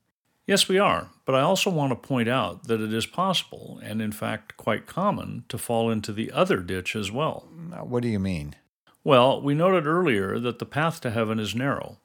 Yes, 0.46 0.70
we 0.70 0.80
are, 0.80 1.10
but 1.26 1.36
I 1.36 1.42
also 1.42 1.70
want 1.70 1.92
to 1.92 2.08
point 2.08 2.30
out 2.30 2.68
that 2.68 2.80
it 2.80 2.94
is 2.94 3.06
possible, 3.06 3.82
and 3.84 4.02
in 4.02 4.14
fact 4.14 4.56
quite 4.56 4.88
common, 4.88 5.44
to 5.50 5.58
fall 5.58 5.92
into 5.92 6.14
the 6.14 6.32
other 6.32 6.62
ditch 6.62 6.96
as 6.96 7.12
well. 7.12 7.50
What 7.82 8.02
do 8.02 8.08
you 8.08 8.20
mean? 8.20 8.56
Well, 9.04 9.42
we 9.42 9.54
noted 9.54 9.86
earlier 9.86 10.40
that 10.40 10.60
the 10.60 10.66
path 10.66 11.02
to 11.02 11.12
heaven 11.12 11.38
is 11.38 11.54
narrow, 11.54 11.98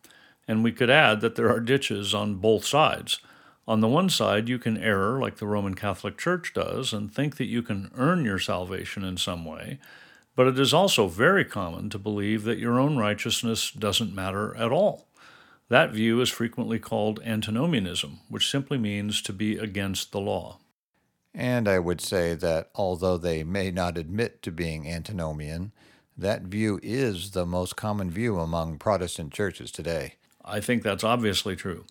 and 0.47 0.63
we 0.65 0.73
could 0.73 0.91
add 0.91 1.21
that 1.21 1.37
there 1.37 1.51
are 1.51 1.61
ditches 1.61 2.15
on 2.15 2.37
both 2.37 2.65
sides. 2.65 3.21
On 3.67 3.81
the 3.81 3.89
one 3.89 4.11
side, 4.11 4.49
you 4.49 4.59
can 4.59 4.77
err 4.77 5.19
like 5.21 5.37
the 5.37 5.47
Roman 5.47 5.75
Catholic 5.75 6.19
Church 6.19 6.53
does 6.53 6.93
and 6.93 7.13
think 7.13 7.37
that 7.37 7.47
you 7.47 7.63
can 7.63 7.91
earn 7.97 8.25
your 8.25 8.39
salvation 8.41 9.05
in 9.05 9.17
some 9.17 9.45
way, 9.45 9.79
but 10.35 10.49
it 10.49 10.59
is 10.59 10.75
also 10.75 11.07
very 11.07 11.45
common 11.45 11.89
to 11.91 11.99
believe 11.99 12.43
that 12.45 12.59
your 12.59 12.81
own 12.81 12.97
righteousness 12.97 13.71
doesn't 13.71 14.15
matter 14.15 14.57
at 14.57 14.73
all, 14.73 15.07
That 15.73 15.93
view 15.93 16.21
is 16.21 16.29
frequently 16.29 16.79
called 16.79 17.23
antinomianism, 17.25 18.21
which 18.29 18.51
simply 18.51 18.77
means 18.77 19.23
to 19.23 19.33
be 19.33 19.57
against 19.57 20.13
the 20.13 20.21
law. 20.21 20.59
And 21.35 21.67
I 21.67 21.79
would 21.79 22.03
say 22.03 22.35
that 22.35 22.69
although 22.75 23.17
they 23.17 23.43
may 23.43 23.71
not 23.71 23.97
admit 23.97 24.43
to 24.43 24.53
being 24.53 24.87
antinomian, 24.87 25.73
that 26.15 26.43
view 26.43 26.79
is 26.83 27.31
the 27.31 27.47
most 27.47 27.75
common 27.75 28.11
view 28.11 28.39
among 28.39 28.77
Protestant 28.79 29.33
churches 29.33 29.71
today. 29.71 30.17
I 30.45 30.61
think 30.61 30.83
that's 30.83 31.05
obviously 31.05 31.57
true. 31.57 31.85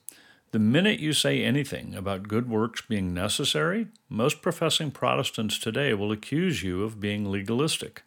The 0.52 0.60
minute 0.60 1.00
you 1.00 1.14
say 1.14 1.44
anything 1.44 1.96
about 1.96 2.28
good 2.28 2.50
works 2.50 2.82
being 2.82 3.14
necessary, 3.14 3.88
most 4.10 4.42
professing 4.42 4.92
Protestants 4.92 5.58
today 5.58 5.94
will 5.94 6.12
accuse 6.12 6.62
you 6.62 6.84
of 6.84 7.00
being 7.00 7.32
legalistic. 7.32 8.04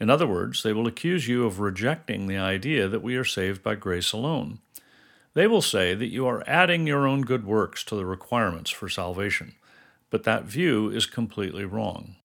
In 0.00 0.10
other 0.10 0.26
words, 0.26 0.62
they 0.62 0.72
will 0.72 0.88
accuse 0.88 1.28
you 1.28 1.46
of 1.46 1.60
rejecting 1.60 2.26
the 2.26 2.38
idea 2.38 2.88
that 2.88 3.02
we 3.02 3.16
are 3.16 3.24
saved 3.24 3.62
by 3.62 3.76
grace 3.76 4.12
alone. 4.12 4.58
They 5.34 5.46
will 5.46 5.62
say 5.62 5.94
that 5.94 6.08
you 6.08 6.26
are 6.26 6.42
adding 6.46 6.86
your 6.86 7.06
own 7.06 7.22
good 7.22 7.46
works 7.46 7.84
to 7.84 7.94
the 7.94 8.04
requirements 8.04 8.70
for 8.70 8.88
salvation, 8.88 9.54
but 10.10 10.24
that 10.24 10.44
view 10.44 10.90
is 10.90 11.06
completely 11.06 11.64
wrong. 11.64 12.16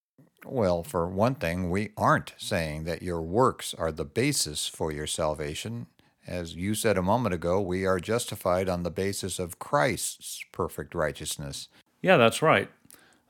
Well, 0.46 0.82
for 0.82 1.08
one 1.08 1.36
thing, 1.36 1.70
we 1.70 1.92
aren't 1.96 2.34
saying 2.38 2.86
that 2.86 3.04
your 3.04 3.22
works 3.22 3.76
are 3.76 3.92
the 3.92 4.06
basis 4.06 4.68
for 4.68 4.92
your 4.92 5.08
salvation. 5.08 5.88
As 6.32 6.56
you 6.56 6.76
said 6.76 6.98
a 6.98 7.02
moment 7.02 7.36
ago, 7.36 7.60
we 7.60 7.86
are 7.86 8.00
justified 8.00 8.70
on 8.70 8.84
the 8.84 8.90
basis 8.90 9.38
of 9.38 9.60
Christ's 9.60 10.46
perfect 10.54 10.96
righteousness. 10.96 11.68
Yeah, 12.02 12.16
that's 12.16 12.42
right. 12.42 12.70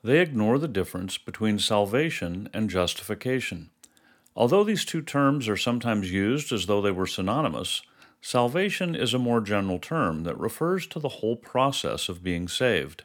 They 0.04 0.20
ignore 0.20 0.56
the 0.56 0.68
difference 0.68 1.18
between 1.18 1.58
salvation 1.58 2.48
and 2.54 2.70
justification. 2.70 3.70
Although 4.36 4.62
these 4.62 4.84
two 4.84 5.02
terms 5.02 5.48
are 5.48 5.56
sometimes 5.56 6.12
used 6.12 6.52
as 6.52 6.66
though 6.66 6.80
they 6.80 6.92
were 6.92 7.08
synonymous, 7.08 7.82
salvation 8.20 8.94
is 8.94 9.12
a 9.12 9.18
more 9.18 9.40
general 9.40 9.80
term 9.80 10.22
that 10.22 10.38
refers 10.38 10.86
to 10.86 11.00
the 11.00 11.16
whole 11.18 11.34
process 11.34 12.08
of 12.08 12.22
being 12.22 12.46
saved, 12.46 13.02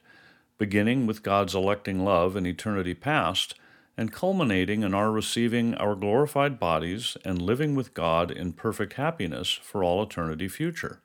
beginning 0.60 1.08
with 1.08 1.24
God's 1.24 1.56
electing 1.56 2.06
love 2.06 2.36
in 2.36 2.46
eternity 2.46 2.94
past 2.94 3.56
and 3.98 4.12
culminating 4.12 4.84
in 4.84 4.94
our 4.94 5.12
receiving 5.12 5.74
our 5.76 5.96
glorified 5.96 6.60
bodies 6.60 7.18
and 7.26 7.42
living 7.42 7.74
with 7.74 7.96
God 7.96 8.30
in 8.30 8.54
perfect 8.54 8.94
happiness 8.94 9.60
for 9.64 9.84
all 9.84 10.04
eternity 10.04 10.48
future. 10.48 11.02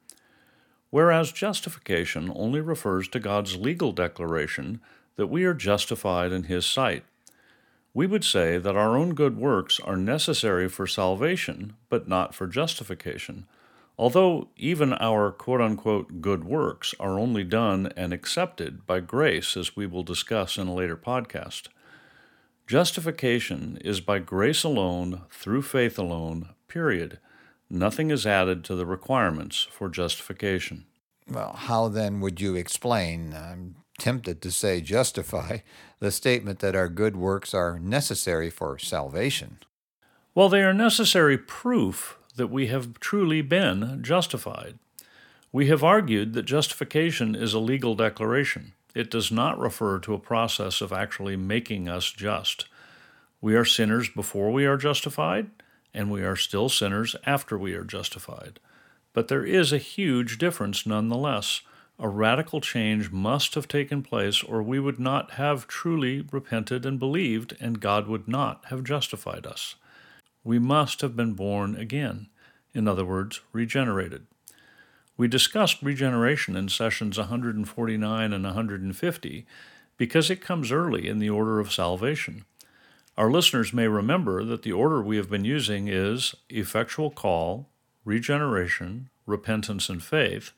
Whereas 0.90 1.32
justification 1.32 2.30
only 2.34 2.60
refers 2.60 3.08
to 3.08 3.18
God's 3.18 3.56
legal 3.56 3.92
declaration 3.92 4.80
that 5.16 5.28
we 5.28 5.44
are 5.44 5.54
justified 5.54 6.32
in 6.32 6.44
His 6.44 6.66
sight. 6.66 7.04
We 7.94 8.06
would 8.06 8.24
say 8.24 8.58
that 8.58 8.76
our 8.76 8.96
own 8.96 9.14
good 9.14 9.38
works 9.38 9.80
are 9.80 9.96
necessary 9.96 10.68
for 10.68 10.86
salvation, 10.86 11.74
but 11.88 12.08
not 12.08 12.34
for 12.34 12.46
justification, 12.46 13.46
although 13.98 14.48
even 14.56 14.92
our 14.94 15.30
quote 15.30 15.60
unquote 15.60 16.20
good 16.20 16.44
works 16.44 16.94
are 17.00 17.18
only 17.18 17.44
done 17.44 17.90
and 17.96 18.12
accepted 18.12 18.86
by 18.86 19.00
grace, 19.00 19.56
as 19.56 19.76
we 19.76 19.86
will 19.86 20.02
discuss 20.02 20.58
in 20.58 20.68
a 20.68 20.74
later 20.74 20.96
podcast. 20.96 21.68
Justification 22.66 23.78
is 23.84 24.00
by 24.00 24.18
grace 24.18 24.64
alone, 24.64 25.22
through 25.30 25.62
faith 25.62 25.98
alone, 25.98 26.50
period. 26.68 27.18
Nothing 27.68 28.10
is 28.10 28.26
added 28.26 28.64
to 28.64 28.74
the 28.74 28.86
requirements 28.86 29.66
for 29.70 29.88
justification. 29.88 30.84
Well, 31.28 31.52
how 31.52 31.88
then 31.88 32.20
would 32.20 32.40
you 32.40 32.54
explain, 32.54 33.34
I'm 33.34 33.76
tempted 33.98 34.42
to 34.42 34.50
say 34.50 34.80
justify, 34.80 35.58
the 35.98 36.10
statement 36.10 36.60
that 36.60 36.74
our 36.74 36.88
good 36.88 37.16
works 37.16 37.54
are 37.54 37.78
necessary 37.78 38.50
for 38.50 38.78
salvation? 38.78 39.58
Well, 40.34 40.48
they 40.48 40.62
are 40.62 40.74
necessary 40.74 41.36
proof 41.36 42.18
that 42.36 42.48
we 42.48 42.68
have 42.68 42.98
truly 43.00 43.42
been 43.42 44.02
justified. 44.02 44.78
We 45.52 45.66
have 45.68 45.84
argued 45.84 46.32
that 46.32 46.44
justification 46.44 47.34
is 47.34 47.52
a 47.52 47.58
legal 47.58 47.94
declaration. 47.94 48.72
It 48.94 49.10
does 49.10 49.32
not 49.32 49.58
refer 49.58 49.98
to 50.00 50.14
a 50.14 50.18
process 50.18 50.80
of 50.80 50.92
actually 50.92 51.36
making 51.36 51.88
us 51.88 52.10
just. 52.10 52.66
We 53.40 53.54
are 53.54 53.64
sinners 53.64 54.08
before 54.08 54.52
we 54.52 54.66
are 54.66 54.76
justified, 54.76 55.50
and 55.94 56.10
we 56.10 56.22
are 56.22 56.36
still 56.36 56.68
sinners 56.68 57.16
after 57.26 57.58
we 57.58 57.74
are 57.74 57.84
justified. 57.84 58.60
But 59.12 59.28
there 59.28 59.44
is 59.44 59.72
a 59.72 59.78
huge 59.78 60.38
difference 60.38 60.86
nonetheless. 60.86 61.62
A 61.98 62.08
radical 62.08 62.60
change 62.60 63.10
must 63.10 63.54
have 63.54 63.68
taken 63.68 64.02
place, 64.02 64.42
or 64.42 64.62
we 64.62 64.78
would 64.78 64.98
not 64.98 65.32
have 65.32 65.66
truly 65.66 66.26
repented 66.30 66.86
and 66.86 66.98
believed, 66.98 67.56
and 67.60 67.80
God 67.80 68.08
would 68.08 68.26
not 68.28 68.64
have 68.66 68.84
justified 68.84 69.46
us. 69.46 69.76
We 70.44 70.58
must 70.58 71.00
have 71.02 71.14
been 71.14 71.34
born 71.34 71.76
again, 71.76 72.28
in 72.74 72.88
other 72.88 73.04
words, 73.04 73.40
regenerated. 73.52 74.26
We 75.22 75.28
discussed 75.28 75.84
regeneration 75.84 76.56
in 76.56 76.68
sessions 76.68 77.16
149 77.16 78.32
and 78.32 78.44
150 78.44 79.46
because 79.96 80.30
it 80.30 80.40
comes 80.40 80.72
early 80.72 81.06
in 81.06 81.20
the 81.20 81.30
order 81.30 81.60
of 81.60 81.72
salvation. 81.72 82.44
Our 83.16 83.30
listeners 83.30 83.72
may 83.72 83.86
remember 83.86 84.42
that 84.42 84.62
the 84.62 84.72
order 84.72 85.00
we 85.00 85.18
have 85.18 85.30
been 85.30 85.44
using 85.44 85.86
is 85.86 86.34
effectual 86.48 87.12
call, 87.12 87.68
regeneration, 88.04 89.10
repentance 89.24 89.88
and 89.88 90.02
faith, 90.02 90.50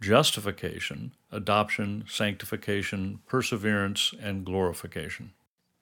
justification, 0.00 1.12
adoption, 1.30 2.02
sanctification, 2.08 3.20
perseverance, 3.28 4.12
and 4.20 4.44
glorification 4.44 5.30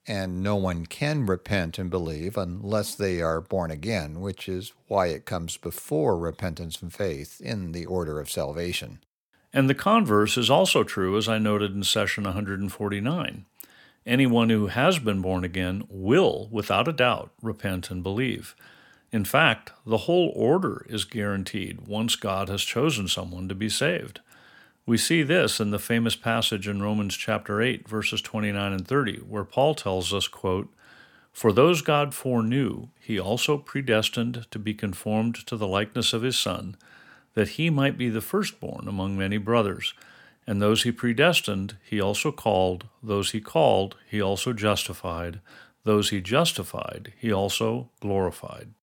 and 0.08 0.42
no 0.42 0.56
one 0.56 0.86
can 0.86 1.26
repent 1.26 1.78
and 1.78 1.90
believe 1.90 2.36
unless 2.36 2.94
they 2.94 3.20
are 3.20 3.40
born 3.40 3.70
again, 3.70 4.20
which 4.20 4.48
is 4.48 4.72
why 4.86 5.06
it 5.08 5.24
comes 5.24 5.56
before 5.56 6.16
repentance 6.16 6.80
and 6.80 6.92
faith 6.92 7.40
in 7.40 7.72
the 7.72 7.86
order 7.86 8.20
of 8.20 8.30
salvation. 8.30 9.00
And 9.52 9.70
the 9.70 9.74
converse 9.74 10.36
is 10.36 10.50
also 10.50 10.84
true, 10.84 11.16
as 11.16 11.28
I 11.28 11.38
noted 11.38 11.74
in 11.74 11.82
session 11.82 12.24
149. 12.24 13.46
Anyone 14.06 14.50
who 14.50 14.68
has 14.68 14.98
been 14.98 15.20
born 15.20 15.42
again 15.42 15.84
will, 15.88 16.48
without 16.52 16.86
a 16.86 16.92
doubt, 16.92 17.32
repent 17.42 17.90
and 17.90 18.02
believe. 18.02 18.54
In 19.10 19.24
fact, 19.24 19.72
the 19.84 19.98
whole 19.98 20.32
order 20.36 20.86
is 20.88 21.04
guaranteed 21.04 21.88
once 21.88 22.16
God 22.16 22.48
has 22.48 22.62
chosen 22.62 23.08
someone 23.08 23.48
to 23.48 23.54
be 23.54 23.68
saved. 23.68 24.20
We 24.88 24.98
see 24.98 25.24
this 25.24 25.58
in 25.58 25.72
the 25.72 25.80
famous 25.80 26.14
passage 26.14 26.68
in 26.68 26.80
Romans 26.80 27.16
chapter 27.16 27.60
8 27.60 27.88
verses 27.88 28.22
29 28.22 28.72
and 28.72 28.86
30 28.86 29.16
where 29.18 29.42
Paul 29.42 29.74
tells 29.74 30.14
us, 30.14 30.28
quote, 30.28 30.72
"For 31.32 31.52
those 31.52 31.82
God 31.82 32.14
foreknew, 32.14 32.90
he 33.00 33.18
also 33.18 33.58
predestined 33.58 34.46
to 34.52 34.60
be 34.60 34.74
conformed 34.74 35.44
to 35.48 35.56
the 35.56 35.66
likeness 35.66 36.12
of 36.12 36.22
his 36.22 36.38
son, 36.38 36.76
that 37.34 37.58
he 37.58 37.68
might 37.68 37.98
be 37.98 38.08
the 38.08 38.20
firstborn 38.20 38.86
among 38.86 39.18
many 39.18 39.38
brothers." 39.38 39.92
And 40.46 40.62
those 40.62 40.84
he 40.84 40.92
predestined, 40.92 41.76
he 41.82 42.00
also 42.00 42.30
called. 42.30 42.86
Those 43.02 43.32
he 43.32 43.40
called, 43.40 43.96
he 44.08 44.20
also 44.20 44.52
justified. 44.52 45.40
Those 45.82 46.10
he 46.10 46.20
justified, 46.20 47.12
he 47.18 47.32
also 47.32 47.90
glorified. 47.98 48.74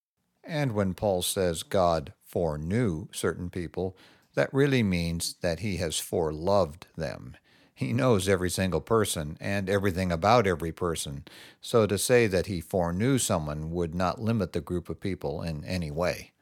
And 0.46 0.72
when 0.72 0.92
Paul 0.92 1.22
says 1.22 1.62
God 1.62 2.12
foreknew 2.26 3.08
certain 3.10 3.48
people, 3.48 3.96
that 4.34 4.52
really 4.52 4.82
means 4.82 5.36
that 5.40 5.60
he 5.60 5.76
has 5.78 5.94
foreloved 5.94 6.84
them. 6.96 7.36
He 7.74 7.92
knows 7.92 8.28
every 8.28 8.50
single 8.50 8.80
person 8.80 9.36
and 9.40 9.68
everything 9.68 10.12
about 10.12 10.46
every 10.46 10.70
person, 10.70 11.24
so 11.60 11.86
to 11.86 11.98
say 11.98 12.28
that 12.28 12.46
he 12.46 12.60
foreknew 12.60 13.18
someone 13.18 13.72
would 13.72 13.94
not 13.94 14.20
limit 14.20 14.52
the 14.52 14.60
group 14.60 14.88
of 14.88 15.00
people 15.00 15.42
in 15.42 15.64
any 15.64 15.90
way. 15.90 16.32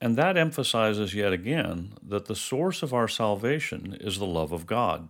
And 0.00 0.16
that 0.16 0.36
emphasizes 0.36 1.14
yet 1.14 1.32
again 1.32 1.92
that 2.02 2.24
the 2.24 2.34
source 2.34 2.82
of 2.82 2.94
our 2.94 3.06
salvation 3.06 3.96
is 4.00 4.18
the 4.18 4.26
love 4.26 4.50
of 4.50 4.66
God. 4.66 5.08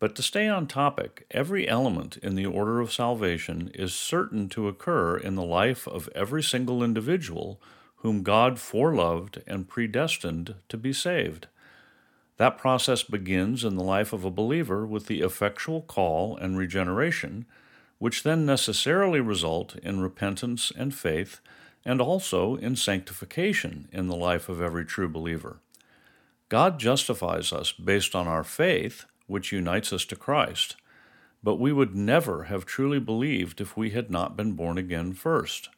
But 0.00 0.16
to 0.16 0.22
stay 0.22 0.48
on 0.48 0.66
topic, 0.66 1.26
every 1.30 1.68
element 1.68 2.16
in 2.16 2.34
the 2.34 2.44
order 2.44 2.80
of 2.80 2.92
salvation 2.92 3.70
is 3.72 3.94
certain 3.94 4.48
to 4.48 4.66
occur 4.66 5.16
in 5.16 5.36
the 5.36 5.44
life 5.44 5.86
of 5.86 6.08
every 6.12 6.42
single 6.42 6.82
individual 6.82 7.62
whom 8.02 8.24
God 8.24 8.56
foreloved 8.56 9.42
and 9.46 9.68
predestined 9.68 10.56
to 10.68 10.76
be 10.76 10.92
saved. 10.92 11.46
That 12.36 12.58
process 12.58 13.04
begins 13.04 13.64
in 13.64 13.76
the 13.76 13.84
life 13.84 14.12
of 14.12 14.24
a 14.24 14.30
believer 14.30 14.84
with 14.84 15.06
the 15.06 15.20
effectual 15.20 15.82
call 15.82 16.36
and 16.36 16.58
regeneration, 16.58 17.46
which 17.98 18.24
then 18.24 18.44
necessarily 18.44 19.20
result 19.20 19.76
in 19.76 20.00
repentance 20.00 20.72
and 20.76 20.92
faith, 20.92 21.40
and 21.84 22.00
also 22.00 22.56
in 22.56 22.74
sanctification 22.74 23.88
in 23.92 24.08
the 24.08 24.16
life 24.16 24.48
of 24.48 24.60
every 24.60 24.84
true 24.84 25.08
believer. 25.08 25.60
God 26.48 26.80
justifies 26.80 27.52
us 27.52 27.70
based 27.70 28.16
on 28.16 28.26
our 28.26 28.42
faith, 28.42 29.04
which 29.28 29.52
unites 29.52 29.92
us 29.92 30.04
to 30.06 30.16
Christ, 30.16 30.74
but 31.40 31.60
we 31.60 31.72
would 31.72 31.94
never 31.94 32.44
have 32.44 32.66
truly 32.66 32.98
believed 32.98 33.60
if 33.60 33.76
we 33.76 33.90
had 33.90 34.10
not 34.10 34.36
been 34.36 34.52
born 34.54 34.76
again 34.76 35.12
first. 35.12 35.68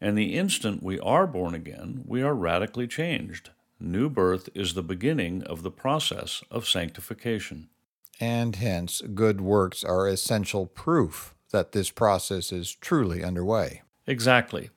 And 0.00 0.16
the 0.16 0.36
instant 0.36 0.82
we 0.82 0.98
are 1.00 1.26
born 1.26 1.54
again, 1.54 2.02
we 2.06 2.22
are 2.22 2.34
radically 2.34 2.86
changed. 2.86 3.50
New 3.80 4.08
birth 4.08 4.48
is 4.54 4.74
the 4.74 4.82
beginning 4.82 5.42
of 5.44 5.62
the 5.62 5.70
process 5.70 6.42
of 6.50 6.68
sanctification. 6.68 7.68
And 8.20 8.56
hence, 8.56 9.00
good 9.00 9.40
works 9.40 9.84
are 9.84 10.08
essential 10.08 10.66
proof 10.66 11.34
that 11.50 11.72
this 11.72 11.90
process 11.90 12.52
is 12.52 12.74
truly 12.74 13.22
underway. 13.22 13.82
Exactly. 14.06 14.70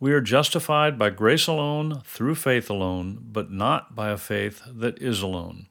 We 0.00 0.12
are 0.12 0.20
justified 0.20 0.98
by 0.98 1.10
grace 1.10 1.46
alone, 1.46 2.02
through 2.04 2.34
faith 2.34 2.68
alone, 2.68 3.18
but 3.22 3.50
not 3.50 3.94
by 3.94 4.10
a 4.10 4.18
faith 4.18 4.60
that 4.66 5.00
is 5.00 5.22
alone. 5.22 5.66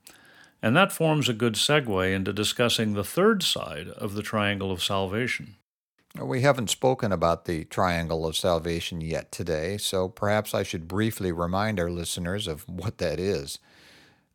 And 0.61 0.75
that 0.75 0.91
forms 0.91 1.29
a 1.29 1.33
good 1.33 1.53
segue 1.53 2.13
into 2.13 2.33
discussing 2.33 2.93
the 2.93 3.03
third 3.03 3.43
side 3.43 3.89
of 3.89 4.15
the 4.15 4.23
triangle 4.23 4.71
of 4.71 4.81
salvation. 4.81 5.57
We 6.21 6.41
haven't 6.41 6.69
spoken 6.69 7.11
about 7.11 7.45
the 7.45 7.63
triangle 7.65 8.27
of 8.27 8.35
salvation 8.35 9.01
yet 9.01 9.31
today, 9.31 9.77
so 9.77 10.07
perhaps 10.07 10.53
I 10.53 10.61
should 10.61 10.87
briefly 10.87 11.31
remind 11.31 11.79
our 11.79 11.89
listeners 11.89 12.47
of 12.47 12.69
what 12.69 12.99
that 12.99 13.19
is. 13.19 13.57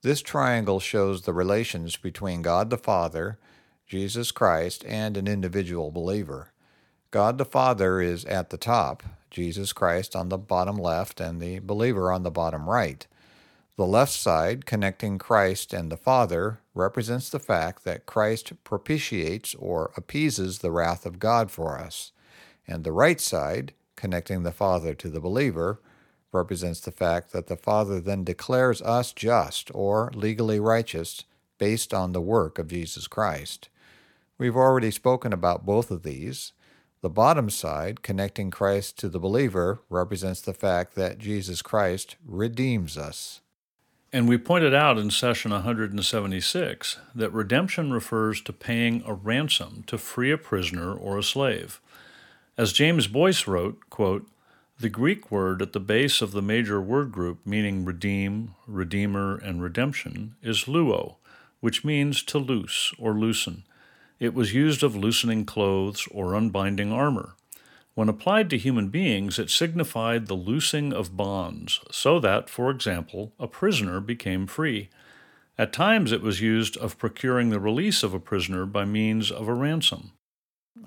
This 0.02 0.20
triangle 0.20 0.80
shows 0.80 1.23
the 1.23 1.32
relations 1.32 1.97
between 1.97 2.42
God 2.42 2.70
the 2.70 2.78
Father, 2.78 3.38
Jesus 3.87 4.32
Christ, 4.32 4.85
and 4.88 5.16
an 5.16 5.28
individual 5.28 5.92
believer. 5.92 6.52
God 7.12 7.38
the 7.38 7.44
Father 7.44 8.00
is 8.00 8.25
at 8.25 8.50
the 8.50 8.58
top, 8.58 9.04
Jesus 9.30 9.73
Christ 9.73 10.16
on 10.16 10.30
the 10.30 10.38
bottom 10.38 10.76
left, 10.76 11.20
and 11.20 11.40
the 11.40 11.61
believer 11.61 12.11
on 12.11 12.25
the 12.25 12.30
bottom 12.32 12.68
right. 12.68 13.06
The 13.76 13.87
left 13.87 14.12
side, 14.12 14.66
connecting 14.66 15.16
Christ 15.16 15.73
and 15.73 15.92
the 15.92 15.97
Father, 15.97 16.58
represents 16.78 17.28
the 17.28 17.40
fact 17.40 17.85
that 17.85 18.06
Christ 18.06 18.52
propitiates 18.62 19.54
or 19.56 19.90
appeases 19.97 20.58
the 20.58 20.70
wrath 20.70 21.04
of 21.04 21.18
God 21.18 21.50
for 21.50 21.76
us. 21.76 22.12
And 22.66 22.85
the 22.85 22.92
right 22.92 23.20
side, 23.20 23.75
connecting 23.97 24.44
the 24.44 24.52
Father 24.52 24.94
to 24.94 25.08
the 25.08 25.20
believer, 25.20 25.80
represents 26.30 26.80
the 26.80 26.92
fact 26.92 27.32
that 27.32 27.49
the 27.49 27.56
Father 27.56 28.00
then 28.00 28.23
declares 28.23 28.80
us 28.82 29.12
just 29.12 29.70
or 29.75 30.12
legally 30.14 30.61
righteous 30.61 31.25
based 31.58 31.92
on 31.92 32.12
the 32.12 32.20
work 32.20 32.58
of 32.58 32.68
Jesus 32.68 33.08
Christ. 33.08 33.68
We've 34.38 34.56
already 34.56 34.92
spoken 34.92 35.32
about 35.32 35.66
both 35.66 35.90
of 35.90 36.04
these. 36.04 36.52
The 37.00 37.11
bottom 37.11 37.50
side, 37.50 38.02
connecting 38.02 38.52
Christ 38.52 38.99
to 38.99 39.08
the 39.08 39.18
believer, 39.18 39.80
represents 39.90 40.40
the 40.40 40.54
fact 40.54 40.94
that 40.94 41.18
Jesus 41.18 41.61
Christ 41.61 42.16
redeems 42.25 42.97
us. 42.97 43.40
And 44.10 44.26
we 44.26 44.38
pointed 44.38 44.72
out 44.72 44.96
in 44.96 45.10
session 45.10 45.50
176 45.50 46.98
that 47.14 47.32
redemption 47.32 47.92
refers 47.92 48.40
to 48.40 48.54
paying 48.54 49.02
a 49.04 49.12
ransom 49.12 49.84
to 49.86 49.98
free 49.98 50.30
a 50.30 50.38
prisoner 50.38 50.94
or 50.94 51.18
a 51.18 51.22
slave. 51.22 51.78
As 52.56 52.72
James 52.72 53.06
Boice 53.06 53.46
wrote, 53.46 53.78
quote, 53.90 54.26
the 54.80 54.88
Greek 54.88 55.30
word 55.30 55.60
at 55.60 55.74
the 55.74 55.80
base 55.80 56.22
of 56.22 56.32
the 56.32 56.40
major 56.40 56.80
word 56.80 57.12
group 57.12 57.44
meaning 57.44 57.84
redeem, 57.84 58.54
redeemer, 58.66 59.36
and 59.36 59.62
redemption 59.62 60.36
is 60.40 60.64
luo, 60.64 61.16
which 61.60 61.84
means 61.84 62.22
to 62.22 62.38
loose 62.38 62.94
or 62.98 63.12
loosen. 63.12 63.64
It 64.18 64.32
was 64.32 64.54
used 64.54 64.82
of 64.82 64.96
loosening 64.96 65.44
clothes 65.44 66.08
or 66.10 66.34
unbinding 66.34 66.92
armor. 66.92 67.34
When 67.98 68.08
applied 68.08 68.48
to 68.50 68.56
human 68.56 68.90
beings, 68.90 69.40
it 69.40 69.50
signified 69.50 70.28
the 70.28 70.34
loosing 70.34 70.92
of 70.92 71.16
bonds, 71.16 71.80
so 71.90 72.20
that, 72.20 72.48
for 72.48 72.70
example, 72.70 73.32
a 73.40 73.48
prisoner 73.48 73.98
became 73.98 74.46
free. 74.46 74.88
At 75.58 75.72
times 75.72 76.12
it 76.12 76.22
was 76.22 76.40
used 76.40 76.76
of 76.76 76.96
procuring 76.96 77.50
the 77.50 77.58
release 77.58 78.04
of 78.04 78.14
a 78.14 78.20
prisoner 78.20 78.66
by 78.66 78.84
means 78.84 79.32
of 79.32 79.48
a 79.48 79.52
ransom. 79.52 80.12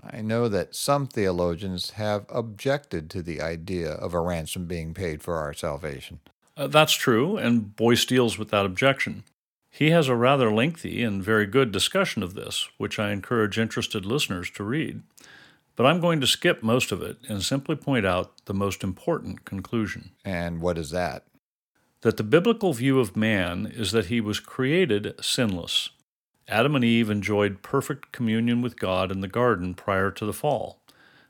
I 0.02 0.22
know 0.22 0.48
that 0.48 0.74
some 0.74 1.06
theologians 1.06 1.90
have 1.90 2.26
objected 2.30 3.10
to 3.10 3.22
the 3.22 3.42
idea 3.42 3.92
of 3.92 4.14
a 4.14 4.22
ransom 4.22 4.66
being 4.66 4.94
paid 4.94 5.22
for 5.22 5.36
our 5.36 5.54
salvation. 5.54 6.22
Uh, 6.56 6.68
that's 6.68 6.94
true, 6.94 7.36
and 7.36 7.76
Boice 7.76 8.06
deals 8.06 8.38
with 8.38 8.52
that 8.52 8.66
objection. 8.66 9.26
He 9.70 9.90
has 9.90 10.08
a 10.08 10.16
rather 10.16 10.50
lengthy 10.50 11.04
and 11.04 11.22
very 11.22 11.46
good 11.46 11.74
discussion 11.74 12.24
of 12.24 12.36
this, 12.36 12.70
which 12.78 13.00
I 13.00 13.12
encourage 13.12 13.60
interested 13.60 14.06
listeners 14.06 14.50
to 14.52 14.64
read. 14.64 15.04
But 15.76 15.86
I'm 15.86 16.00
going 16.00 16.22
to 16.22 16.28
skip 16.28 16.62
most 16.62 16.92
of 16.92 17.02
it 17.02 17.18
and 17.28 17.44
simply 17.44 17.76
point 17.76 18.06
out 18.06 18.46
the 18.46 18.54
most 18.54 18.84
important 18.84 19.46
conclusion. 19.46 20.12
And 20.26 20.62
what 20.62 20.78
is 20.78 20.92
that? 20.92 21.26
That 22.02 22.18
the 22.18 22.24
biblical 22.24 22.74
view 22.74 23.00
of 23.00 23.16
man 23.16 23.72
is 23.74 23.92
that 23.92 24.08
he 24.08 24.22
was 24.22 24.40
created 24.40 25.14
sinless. 25.22 25.90
Adam 26.48 26.76
and 26.76 26.84
Eve 26.84 27.10
enjoyed 27.10 27.62
perfect 27.62 28.12
communion 28.12 28.62
with 28.62 28.80
God 28.80 29.12
in 29.12 29.22
the 29.22 29.28
garden 29.28 29.74
prior 29.74 30.12
to 30.12 30.26
the 30.26 30.34
fall. 30.34 30.82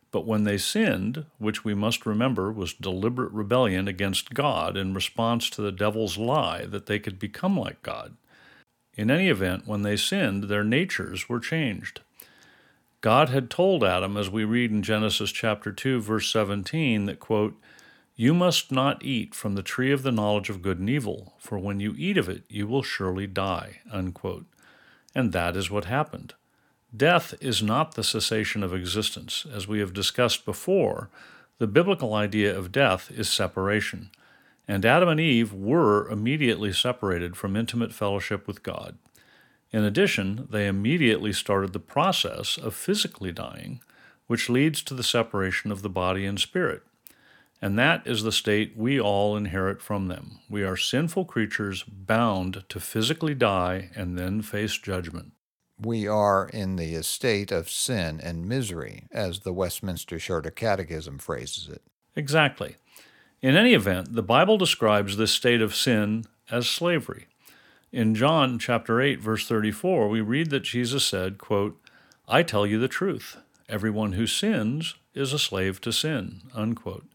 But 0.09 0.25
when 0.25 0.43
they 0.43 0.57
sinned, 0.57 1.25
which 1.37 1.63
we 1.63 1.73
must 1.73 2.05
remember 2.05 2.51
was 2.51 2.73
deliberate 2.73 3.31
rebellion 3.31 3.87
against 3.87 4.33
God 4.33 4.75
in 4.75 4.93
response 4.93 5.49
to 5.51 5.61
the 5.61 5.71
devil's 5.71 6.17
lie 6.17 6.65
that 6.65 6.87
they 6.87 6.99
could 6.99 7.19
become 7.19 7.57
like 7.57 7.81
God, 7.81 8.17
in 8.95 9.09
any 9.09 9.29
event, 9.29 9.67
when 9.67 9.83
they 9.83 9.95
sinned, 9.95 10.45
their 10.45 10.63
natures 10.63 11.29
were 11.29 11.39
changed. 11.39 12.01
God 13.01 13.29
had 13.29 13.49
told 13.49 13.83
Adam, 13.83 14.15
as 14.15 14.29
we 14.29 14.43
read 14.43 14.71
in 14.71 14.83
Genesis 14.83 15.31
chapter 15.31 15.71
2, 15.71 16.01
verse 16.01 16.31
17, 16.31 17.05
that, 17.05 17.19
quote, 17.19 17.59
You 18.15 18.33
must 18.33 18.71
not 18.71 19.03
eat 19.03 19.33
from 19.33 19.55
the 19.55 19.63
tree 19.63 19.91
of 19.91 20.03
the 20.03 20.11
knowledge 20.11 20.49
of 20.49 20.61
good 20.61 20.79
and 20.79 20.89
evil, 20.89 21.33
for 21.39 21.57
when 21.57 21.79
you 21.79 21.95
eat 21.97 22.17
of 22.17 22.29
it, 22.29 22.43
you 22.47 22.67
will 22.67 22.83
surely 22.83 23.27
die. 23.27 23.79
Unquote. 23.91 24.45
And 25.15 25.31
that 25.33 25.57
is 25.57 25.71
what 25.71 25.85
happened. 25.85 26.35
Death 26.95 27.33
is 27.41 27.63
not 27.63 27.95
the 27.95 28.03
cessation 28.03 28.63
of 28.63 28.73
existence. 28.73 29.45
As 29.51 29.67
we 29.67 29.79
have 29.79 29.93
discussed 29.93 30.45
before, 30.45 31.09
the 31.57 31.67
biblical 31.67 32.13
idea 32.13 32.55
of 32.55 32.71
death 32.71 33.11
is 33.11 33.29
separation 33.29 34.11
and 34.71 34.85
Adam 34.85 35.09
and 35.09 35.19
Eve 35.19 35.53
were 35.53 36.09
immediately 36.09 36.71
separated 36.71 37.35
from 37.35 37.57
intimate 37.57 37.93
fellowship 37.93 38.47
with 38.47 38.63
God. 38.63 38.97
In 39.71 39.83
addition, 39.83 40.47
they 40.51 40.67
immediately 40.67 41.31
started 41.31 41.71
the 41.71 41.79
process 41.79 42.57
of 42.57 42.75
physically 42.75 43.31
dying, 43.31 43.81
which 44.27 44.49
leads 44.49 44.81
to 44.83 44.93
the 44.93 45.03
separation 45.03 45.71
of 45.71 45.81
the 45.81 45.89
body 45.89 46.25
and 46.25 46.39
spirit. 46.39 46.83
And 47.61 47.77
that 47.77 48.05
is 48.07 48.23
the 48.23 48.31
state 48.31 48.75
we 48.75 48.99
all 48.99 49.37
inherit 49.37 49.81
from 49.81 50.07
them. 50.07 50.39
We 50.49 50.63
are 50.63 50.75
sinful 50.75 51.25
creatures 51.25 51.83
bound 51.83 52.63
to 52.69 52.79
physically 52.79 53.35
die 53.35 53.91
and 53.95 54.17
then 54.17 54.41
face 54.41 54.77
judgment. 54.77 55.33
We 55.79 56.07
are 56.07 56.49
in 56.51 56.75
the 56.75 56.95
estate 56.95 57.51
of 57.51 57.69
sin 57.69 58.19
and 58.21 58.47
misery, 58.47 59.05
as 59.11 59.39
the 59.39 59.53
Westminster 59.53 60.19
Shorter 60.19 60.51
Catechism 60.51 61.19
phrases 61.19 61.69
it. 61.69 61.81
Exactly. 62.15 62.75
In 63.41 63.55
any 63.55 63.73
event, 63.73 64.13
the 64.13 64.23
Bible 64.23 64.57
describes 64.57 65.17
this 65.17 65.31
state 65.31 65.61
of 65.61 65.75
sin 65.75 66.25
as 66.51 66.69
slavery. 66.69 67.27
In 67.91 68.15
John 68.15 68.57
chapter 68.57 69.01
8 69.01 69.19
verse 69.19 69.45
34, 69.45 70.07
we 70.07 70.21
read 70.21 70.49
that 70.49 70.61
Jesus 70.61 71.03
said, 71.03 71.37
quote, 71.37 71.77
"I 72.25 72.41
tell 72.41 72.65
you 72.65 72.79
the 72.79 72.87
truth. 72.87 73.35
Everyone 73.67 74.13
who 74.13 74.27
sins 74.27 74.95
is 75.13 75.33
a 75.33 75.39
slave 75.39 75.81
to 75.81 75.91
sin." 75.91 76.41
Unquote. 76.53 77.05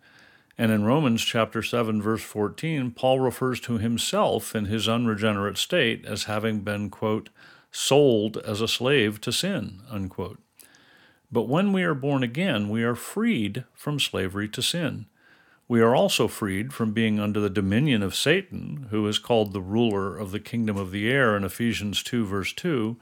And 0.58 0.70
in 0.70 0.84
Romans 0.84 1.24
chapter 1.24 1.62
7 1.62 2.02
verse 2.02 2.22
14, 2.22 2.90
Paul 2.90 3.20
refers 3.20 3.58
to 3.60 3.78
himself 3.78 4.54
in 4.54 4.66
his 4.66 4.86
unregenerate 4.86 5.56
state 5.56 6.04
as 6.04 6.24
having 6.24 6.60
been, 6.60 6.90
quote, 6.90 7.30
sold 7.70 8.36
as 8.38 8.60
a 8.60 8.68
slave 8.68 9.18
to 9.22 9.32
sin, 9.32 9.80
unquote. 9.88 10.40
But 11.32 11.48
when 11.48 11.72
we 11.72 11.84
are 11.84 11.94
born 11.94 12.22
again, 12.22 12.68
we 12.68 12.82
are 12.82 12.94
freed 12.94 13.64
from 13.72 13.98
slavery 13.98 14.48
to 14.50 14.60
sin. 14.60 15.06
We 15.68 15.80
are 15.80 15.96
also 15.96 16.28
freed 16.28 16.72
from 16.72 16.92
being 16.92 17.18
under 17.18 17.40
the 17.40 17.50
dominion 17.50 18.02
of 18.02 18.14
Satan, 18.14 18.86
who 18.90 19.06
is 19.08 19.18
called 19.18 19.52
the 19.52 19.60
ruler 19.60 20.16
of 20.16 20.30
the 20.30 20.38
kingdom 20.38 20.76
of 20.76 20.92
the 20.92 21.10
air 21.10 21.36
in 21.36 21.42
Ephesians 21.42 22.04
2, 22.04 22.24
verse 22.24 22.52
2, 22.52 22.96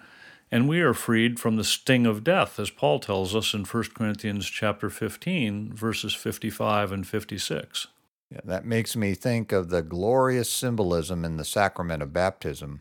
and 0.51 0.69
we 0.69 0.81
are 0.81 0.95
freed 0.95 1.39
from 1.39 1.57
the 1.57 1.65
sting 1.65 2.07
of 2.07 2.25
death, 2.25 2.59
as 2.59 2.71
Paul 2.71 3.01
tells 3.01 3.35
us 3.35 3.53
in 3.53 3.65
1 3.65 3.85
Corinthians 3.95 4.47
chapter 4.47 4.89
15, 4.89 5.75
verses 5.75 6.15
55 6.15 6.93
and 6.93 7.07
56. 7.07 7.89
Yeah, 8.31 8.41
that 8.45 8.65
makes 8.65 8.97
me 8.97 9.15
think 9.15 9.53
of 9.53 9.69
the 9.69 9.83
glorious 9.83 10.49
symbolism 10.49 11.25
in 11.25 11.37
the 11.37 11.45
sacrament 11.45 12.03
of 12.03 12.13
baptism. 12.13 12.81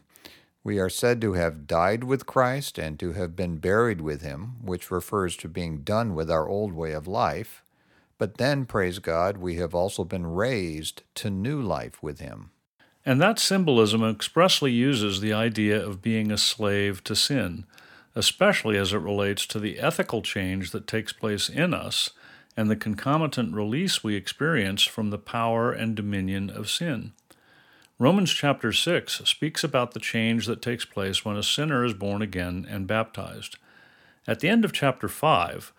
We 0.63 0.79
are 0.79 0.89
said 0.89 1.19
to 1.21 1.33
have 1.33 1.67
died 1.67 2.05
with 2.05 2.25
Christ 2.25 2.77
and 2.77 2.97
to 2.99 3.11
have 3.13 3.35
been 3.35 3.57
buried 3.57 3.99
with 3.99 4.21
him, 4.21 4.55
which 4.61 4.91
refers 4.91 5.35
to 5.37 5.49
being 5.49 5.79
done 5.79 6.15
with 6.15 6.31
our 6.31 6.47
old 6.47 6.71
way 6.71 6.93
of 6.93 7.05
life. 7.05 7.62
But 8.23 8.37
then, 8.37 8.65
praise 8.65 8.99
God, 8.99 9.35
we 9.35 9.55
have 9.55 9.75
also 9.75 10.05
been 10.05 10.25
raised 10.25 11.03
to 11.15 11.29
new 11.29 11.61
life 11.61 12.01
with 12.01 12.21
Him. 12.21 12.51
And 13.05 13.21
that 13.21 13.37
symbolism 13.37 14.01
expressly 14.01 14.71
uses 14.71 15.19
the 15.19 15.33
idea 15.33 15.85
of 15.85 16.01
being 16.01 16.31
a 16.31 16.37
slave 16.37 17.03
to 17.03 17.17
sin, 17.17 17.65
especially 18.15 18.77
as 18.77 18.93
it 18.93 18.99
relates 18.99 19.45
to 19.47 19.59
the 19.59 19.77
ethical 19.77 20.21
change 20.21 20.71
that 20.71 20.87
takes 20.87 21.11
place 21.11 21.49
in 21.49 21.73
us 21.73 22.11
and 22.55 22.71
the 22.71 22.77
concomitant 22.77 23.53
release 23.53 24.05
we 24.05 24.15
experience 24.15 24.83
from 24.83 25.09
the 25.09 25.17
power 25.17 25.73
and 25.73 25.93
dominion 25.93 26.49
of 26.49 26.69
sin. 26.69 27.11
Romans 27.99 28.31
chapter 28.31 28.71
6 28.71 29.21
speaks 29.25 29.65
about 29.65 29.91
the 29.93 29.99
change 29.99 30.45
that 30.45 30.61
takes 30.61 30.85
place 30.85 31.25
when 31.25 31.35
a 31.35 31.43
sinner 31.43 31.83
is 31.83 31.93
born 31.93 32.21
again 32.21 32.65
and 32.69 32.87
baptized. 32.87 33.57
At 34.25 34.39
the 34.39 34.47
end 34.47 34.63
of 34.63 34.71
chapter 34.71 35.09
5, 35.09 35.73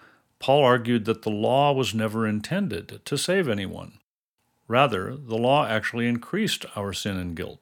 Paul 0.45 0.63
argued 0.63 1.07
that 1.07 1.23
the 1.23 1.31
law 1.31 1.73
was 1.73 1.95
never 1.95 2.27
intended 2.27 3.01
to 3.07 3.17
save 3.17 3.49
anyone. 3.49 3.95
Rather, 4.69 5.17
the 5.17 5.39
law 5.39 5.67
actually 5.67 6.07
increased 6.07 6.67
our 6.77 6.93
sin 6.93 7.17
and 7.17 7.35
guilt. 7.35 7.61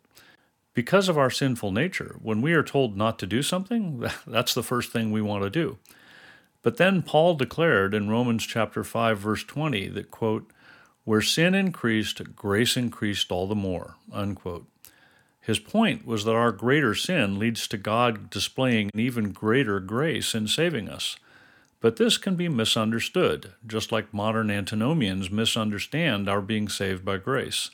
Because 0.75 1.09
of 1.09 1.17
our 1.17 1.31
sinful 1.31 1.71
nature, 1.71 2.17
when 2.21 2.43
we 2.43 2.55
are 2.55 2.65
told 2.65 2.97
not 2.97 3.21
to 3.21 3.27
do 3.29 3.41
something, 3.41 4.05
that's 4.27 4.53
the 4.53 4.65
first 4.65 4.91
thing 4.91 5.13
we 5.13 5.23
want 5.23 5.45
to 5.45 5.49
do. 5.49 5.79
But 6.63 6.77
then 6.77 7.03
Paul 7.03 7.37
declared 7.37 7.95
in 7.95 8.11
Romans 8.11 8.45
chapter 8.45 8.83
5 8.83 9.17
verse 9.17 9.45
20 9.45 9.87
that 9.91 10.11
quote, 10.11 10.51
Where 11.05 11.23
sin 11.23 11.55
increased, 11.55 12.35
grace 12.35 12.77
increased 12.77 13.31
all 13.31 13.47
the 13.47 13.55
more. 13.55 13.95
Unquote. 14.13 14.67
His 15.41 15.61
point 15.61 16.05
was 16.05 16.25
that 16.25 16.35
our 16.35 16.51
greater 16.51 16.97
sin 16.97 17.39
leads 17.39 17.69
to 17.69 17.77
God 17.77 18.29
displaying 18.29 18.91
an 18.93 18.99
even 18.99 19.31
greater 19.31 19.79
grace 19.79 20.35
in 20.35 20.49
saving 20.49 20.89
us. 20.89 21.17
But 21.83 21.97
this 21.97 22.17
can 22.17 22.37
be 22.37 22.49
misunderstood, 22.49 23.55
just 23.67 23.91
like 23.91 24.15
modern 24.15 24.53
antinomians 24.53 25.33
misunderstand 25.33 26.29
our 26.29 26.41
being 26.41 26.69
saved 26.69 27.05
by 27.05 27.17
grace. 27.19 27.71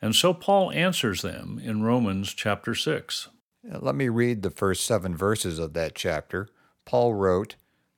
And 0.00 0.16
so 0.16 0.32
Paul 0.32 0.72
answers 0.72 1.20
them 1.20 1.60
in 1.62 1.82
Romans 1.82 2.32
chapter 2.32 2.74
6. 2.74 3.28
Uh, 3.70 3.78
let 3.80 3.94
me 3.94 4.08
read 4.08 4.40
the 4.40 4.50
first 4.50 4.86
seven 4.86 5.14
verses 5.14 5.58
of 5.58 5.74
that 5.74 5.94
chapter. 5.94 6.48
Paul 6.86 7.12
wrote, 7.12 7.56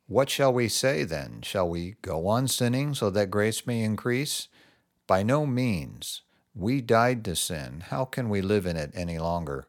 What 0.08 0.28
shall 0.28 0.52
we 0.52 0.66
say 0.66 1.04
then? 1.04 1.42
Shall 1.42 1.68
we 1.68 1.94
go 2.02 2.26
on 2.26 2.48
sinning 2.48 2.92
so 2.92 3.08
that 3.10 3.30
grace 3.30 3.64
may 3.64 3.84
increase? 3.84 4.48
By 5.06 5.22
no 5.22 5.46
means. 5.46 6.22
We 6.56 6.80
died 6.80 7.24
to 7.26 7.36
sin. 7.36 7.84
How 7.88 8.04
can 8.04 8.28
we 8.28 8.42
live 8.42 8.66
in 8.66 8.76
it 8.76 8.90
any 8.94 9.20
longer? 9.20 9.68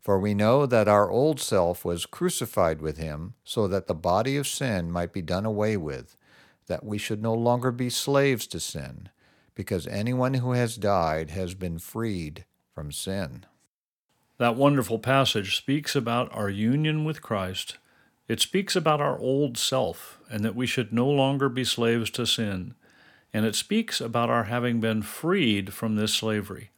For 0.00 0.18
we 0.18 0.32
know 0.32 0.64
that 0.64 0.88
our 0.88 1.10
old 1.10 1.40
self 1.40 1.84
was 1.84 2.06
crucified 2.06 2.80
with 2.80 2.96
him, 2.96 3.34
so 3.44 3.68
that 3.68 3.86
the 3.86 3.94
body 3.94 4.36
of 4.36 4.48
sin 4.48 4.90
might 4.90 5.12
be 5.12 5.22
done 5.22 5.44
away 5.44 5.76
with, 5.76 6.16
that 6.68 6.84
we 6.84 6.96
should 6.96 7.22
no 7.22 7.34
longer 7.34 7.70
be 7.70 7.90
slaves 7.90 8.46
to 8.48 8.60
sin, 8.60 9.10
because 9.54 9.86
anyone 9.86 10.34
who 10.34 10.52
has 10.52 10.76
died 10.76 11.30
has 11.30 11.52
been 11.52 11.78
freed 11.78 12.46
from 12.74 12.90
sin. 12.90 13.44
That 14.38 14.56
wonderful 14.56 14.98
passage 14.98 15.58
speaks 15.58 15.94
about 15.94 16.34
our 16.34 16.48
union 16.48 17.04
with 17.04 17.20
Christ. 17.20 17.76
It 18.26 18.40
speaks 18.40 18.74
about 18.74 19.02
our 19.02 19.18
old 19.18 19.58
self, 19.58 20.18
and 20.30 20.42
that 20.44 20.56
we 20.56 20.66
should 20.66 20.94
no 20.94 21.06
longer 21.06 21.50
be 21.50 21.64
slaves 21.64 22.10
to 22.12 22.26
sin. 22.26 22.74
And 23.34 23.44
it 23.44 23.54
speaks 23.54 24.00
about 24.00 24.30
our 24.30 24.44
having 24.44 24.80
been 24.80 25.02
freed 25.02 25.74
from 25.74 25.96
this 25.96 26.14
slavery. 26.14 26.70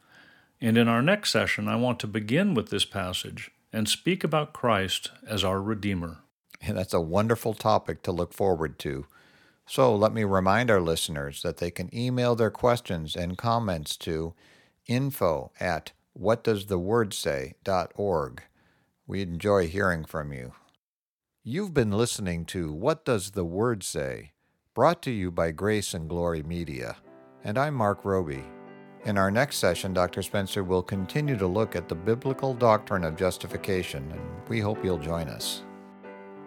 And 0.63 0.75
in 0.77 0.87
our 0.87 1.01
next 1.01 1.31
session, 1.31 1.67
I 1.67 1.75
want 1.75 1.99
to 1.99 2.07
begin 2.07 2.53
with 2.53 2.69
this 2.69 2.85
passage 2.85 3.51
and 3.73 3.89
speak 3.89 4.23
about 4.23 4.53
Christ 4.53 5.11
as 5.27 5.43
our 5.43 5.61
Redeemer. 5.61 6.19
And 6.61 6.77
that's 6.77 6.93
a 6.93 7.01
wonderful 7.01 7.53
topic 7.53 8.01
to 8.03 8.13
look 8.13 8.33
forward 8.33 8.79
to. 8.79 9.05
So 9.67 9.93
let 9.93 10.13
me 10.13 10.23
remind 10.23 10.71
our 10.71 10.79
listeners 10.79 11.41
that 11.41 11.57
they 11.57 11.69
can 11.69 11.93
email 11.93 12.35
their 12.35 12.49
questions 12.49 13.13
and 13.13 13.37
comments 13.37 13.97
to 13.97 14.35
info 14.87 15.51
at 15.59 15.91
whatdoesthewordsay.org. 16.17 18.43
We 19.05 19.21
enjoy 19.21 19.67
hearing 19.67 20.05
from 20.05 20.31
you. 20.31 20.53
You've 21.43 21.73
been 21.73 21.91
listening 21.91 22.45
to 22.45 22.71
What 22.71 23.03
Does 23.03 23.31
the 23.31 23.43
Word 23.43 23.83
Say? 23.83 24.31
brought 24.73 25.01
to 25.01 25.11
you 25.11 25.29
by 25.29 25.51
Grace 25.51 25.93
and 25.93 26.07
Glory 26.07 26.41
Media. 26.41 26.95
And 27.43 27.57
I'm 27.57 27.73
Mark 27.73 28.05
Roby. 28.05 28.45
In 29.05 29.17
our 29.17 29.29
next 29.29 29.57
session, 29.57 29.93
Dr. 29.93 30.21
Spencer 30.21 30.63
will 30.63 30.81
continue 30.81 31.37
to 31.37 31.45
look 31.45 31.75
at 31.75 31.89
the 31.89 31.95
biblical 31.95 32.53
doctrine 32.53 33.03
of 33.03 33.17
justification, 33.17 34.09
and 34.09 34.21
we 34.47 34.61
hope 34.61 34.81
you'll 34.81 34.97
join 34.97 35.27
us. 35.27 35.63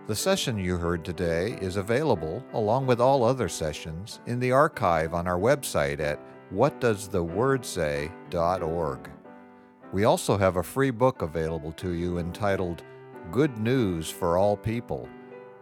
The 0.07 0.17
session 0.17 0.57
you 0.57 0.79
heard 0.79 1.05
today 1.05 1.59
is 1.61 1.77
available, 1.77 2.43
along 2.55 2.87
with 2.87 2.99
all 2.99 3.25
other 3.25 3.51
sessions, 3.51 4.21
in 4.25 4.41
the 4.41 4.53
archive 4.53 5.13
on 5.13 5.27
our 5.27 5.39
website 5.39 6.01
at 6.01 6.19
whatdoesthewordsay.org. 6.51 9.11
We 9.93 10.05
also 10.05 10.39
have 10.39 10.57
a 10.57 10.63
free 10.63 10.91
book 10.91 11.21
available 11.21 11.73
to 11.73 11.91
you 11.91 12.17
entitled 12.19 12.85
Good 13.33 13.59
News 13.59 14.09
for 14.09 14.39
All 14.39 14.57
People, 14.57 15.07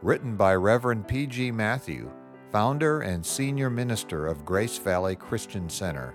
written 0.00 0.36
by 0.36 0.54
Reverend 0.54 1.08
P.G. 1.08 1.50
Matthew, 1.50 2.08
founder 2.52 3.00
and 3.00 3.26
senior 3.26 3.68
minister 3.68 4.28
of 4.28 4.44
Grace 4.44 4.78
Valley 4.78 5.16
Christian 5.16 5.68
Center. 5.68 6.14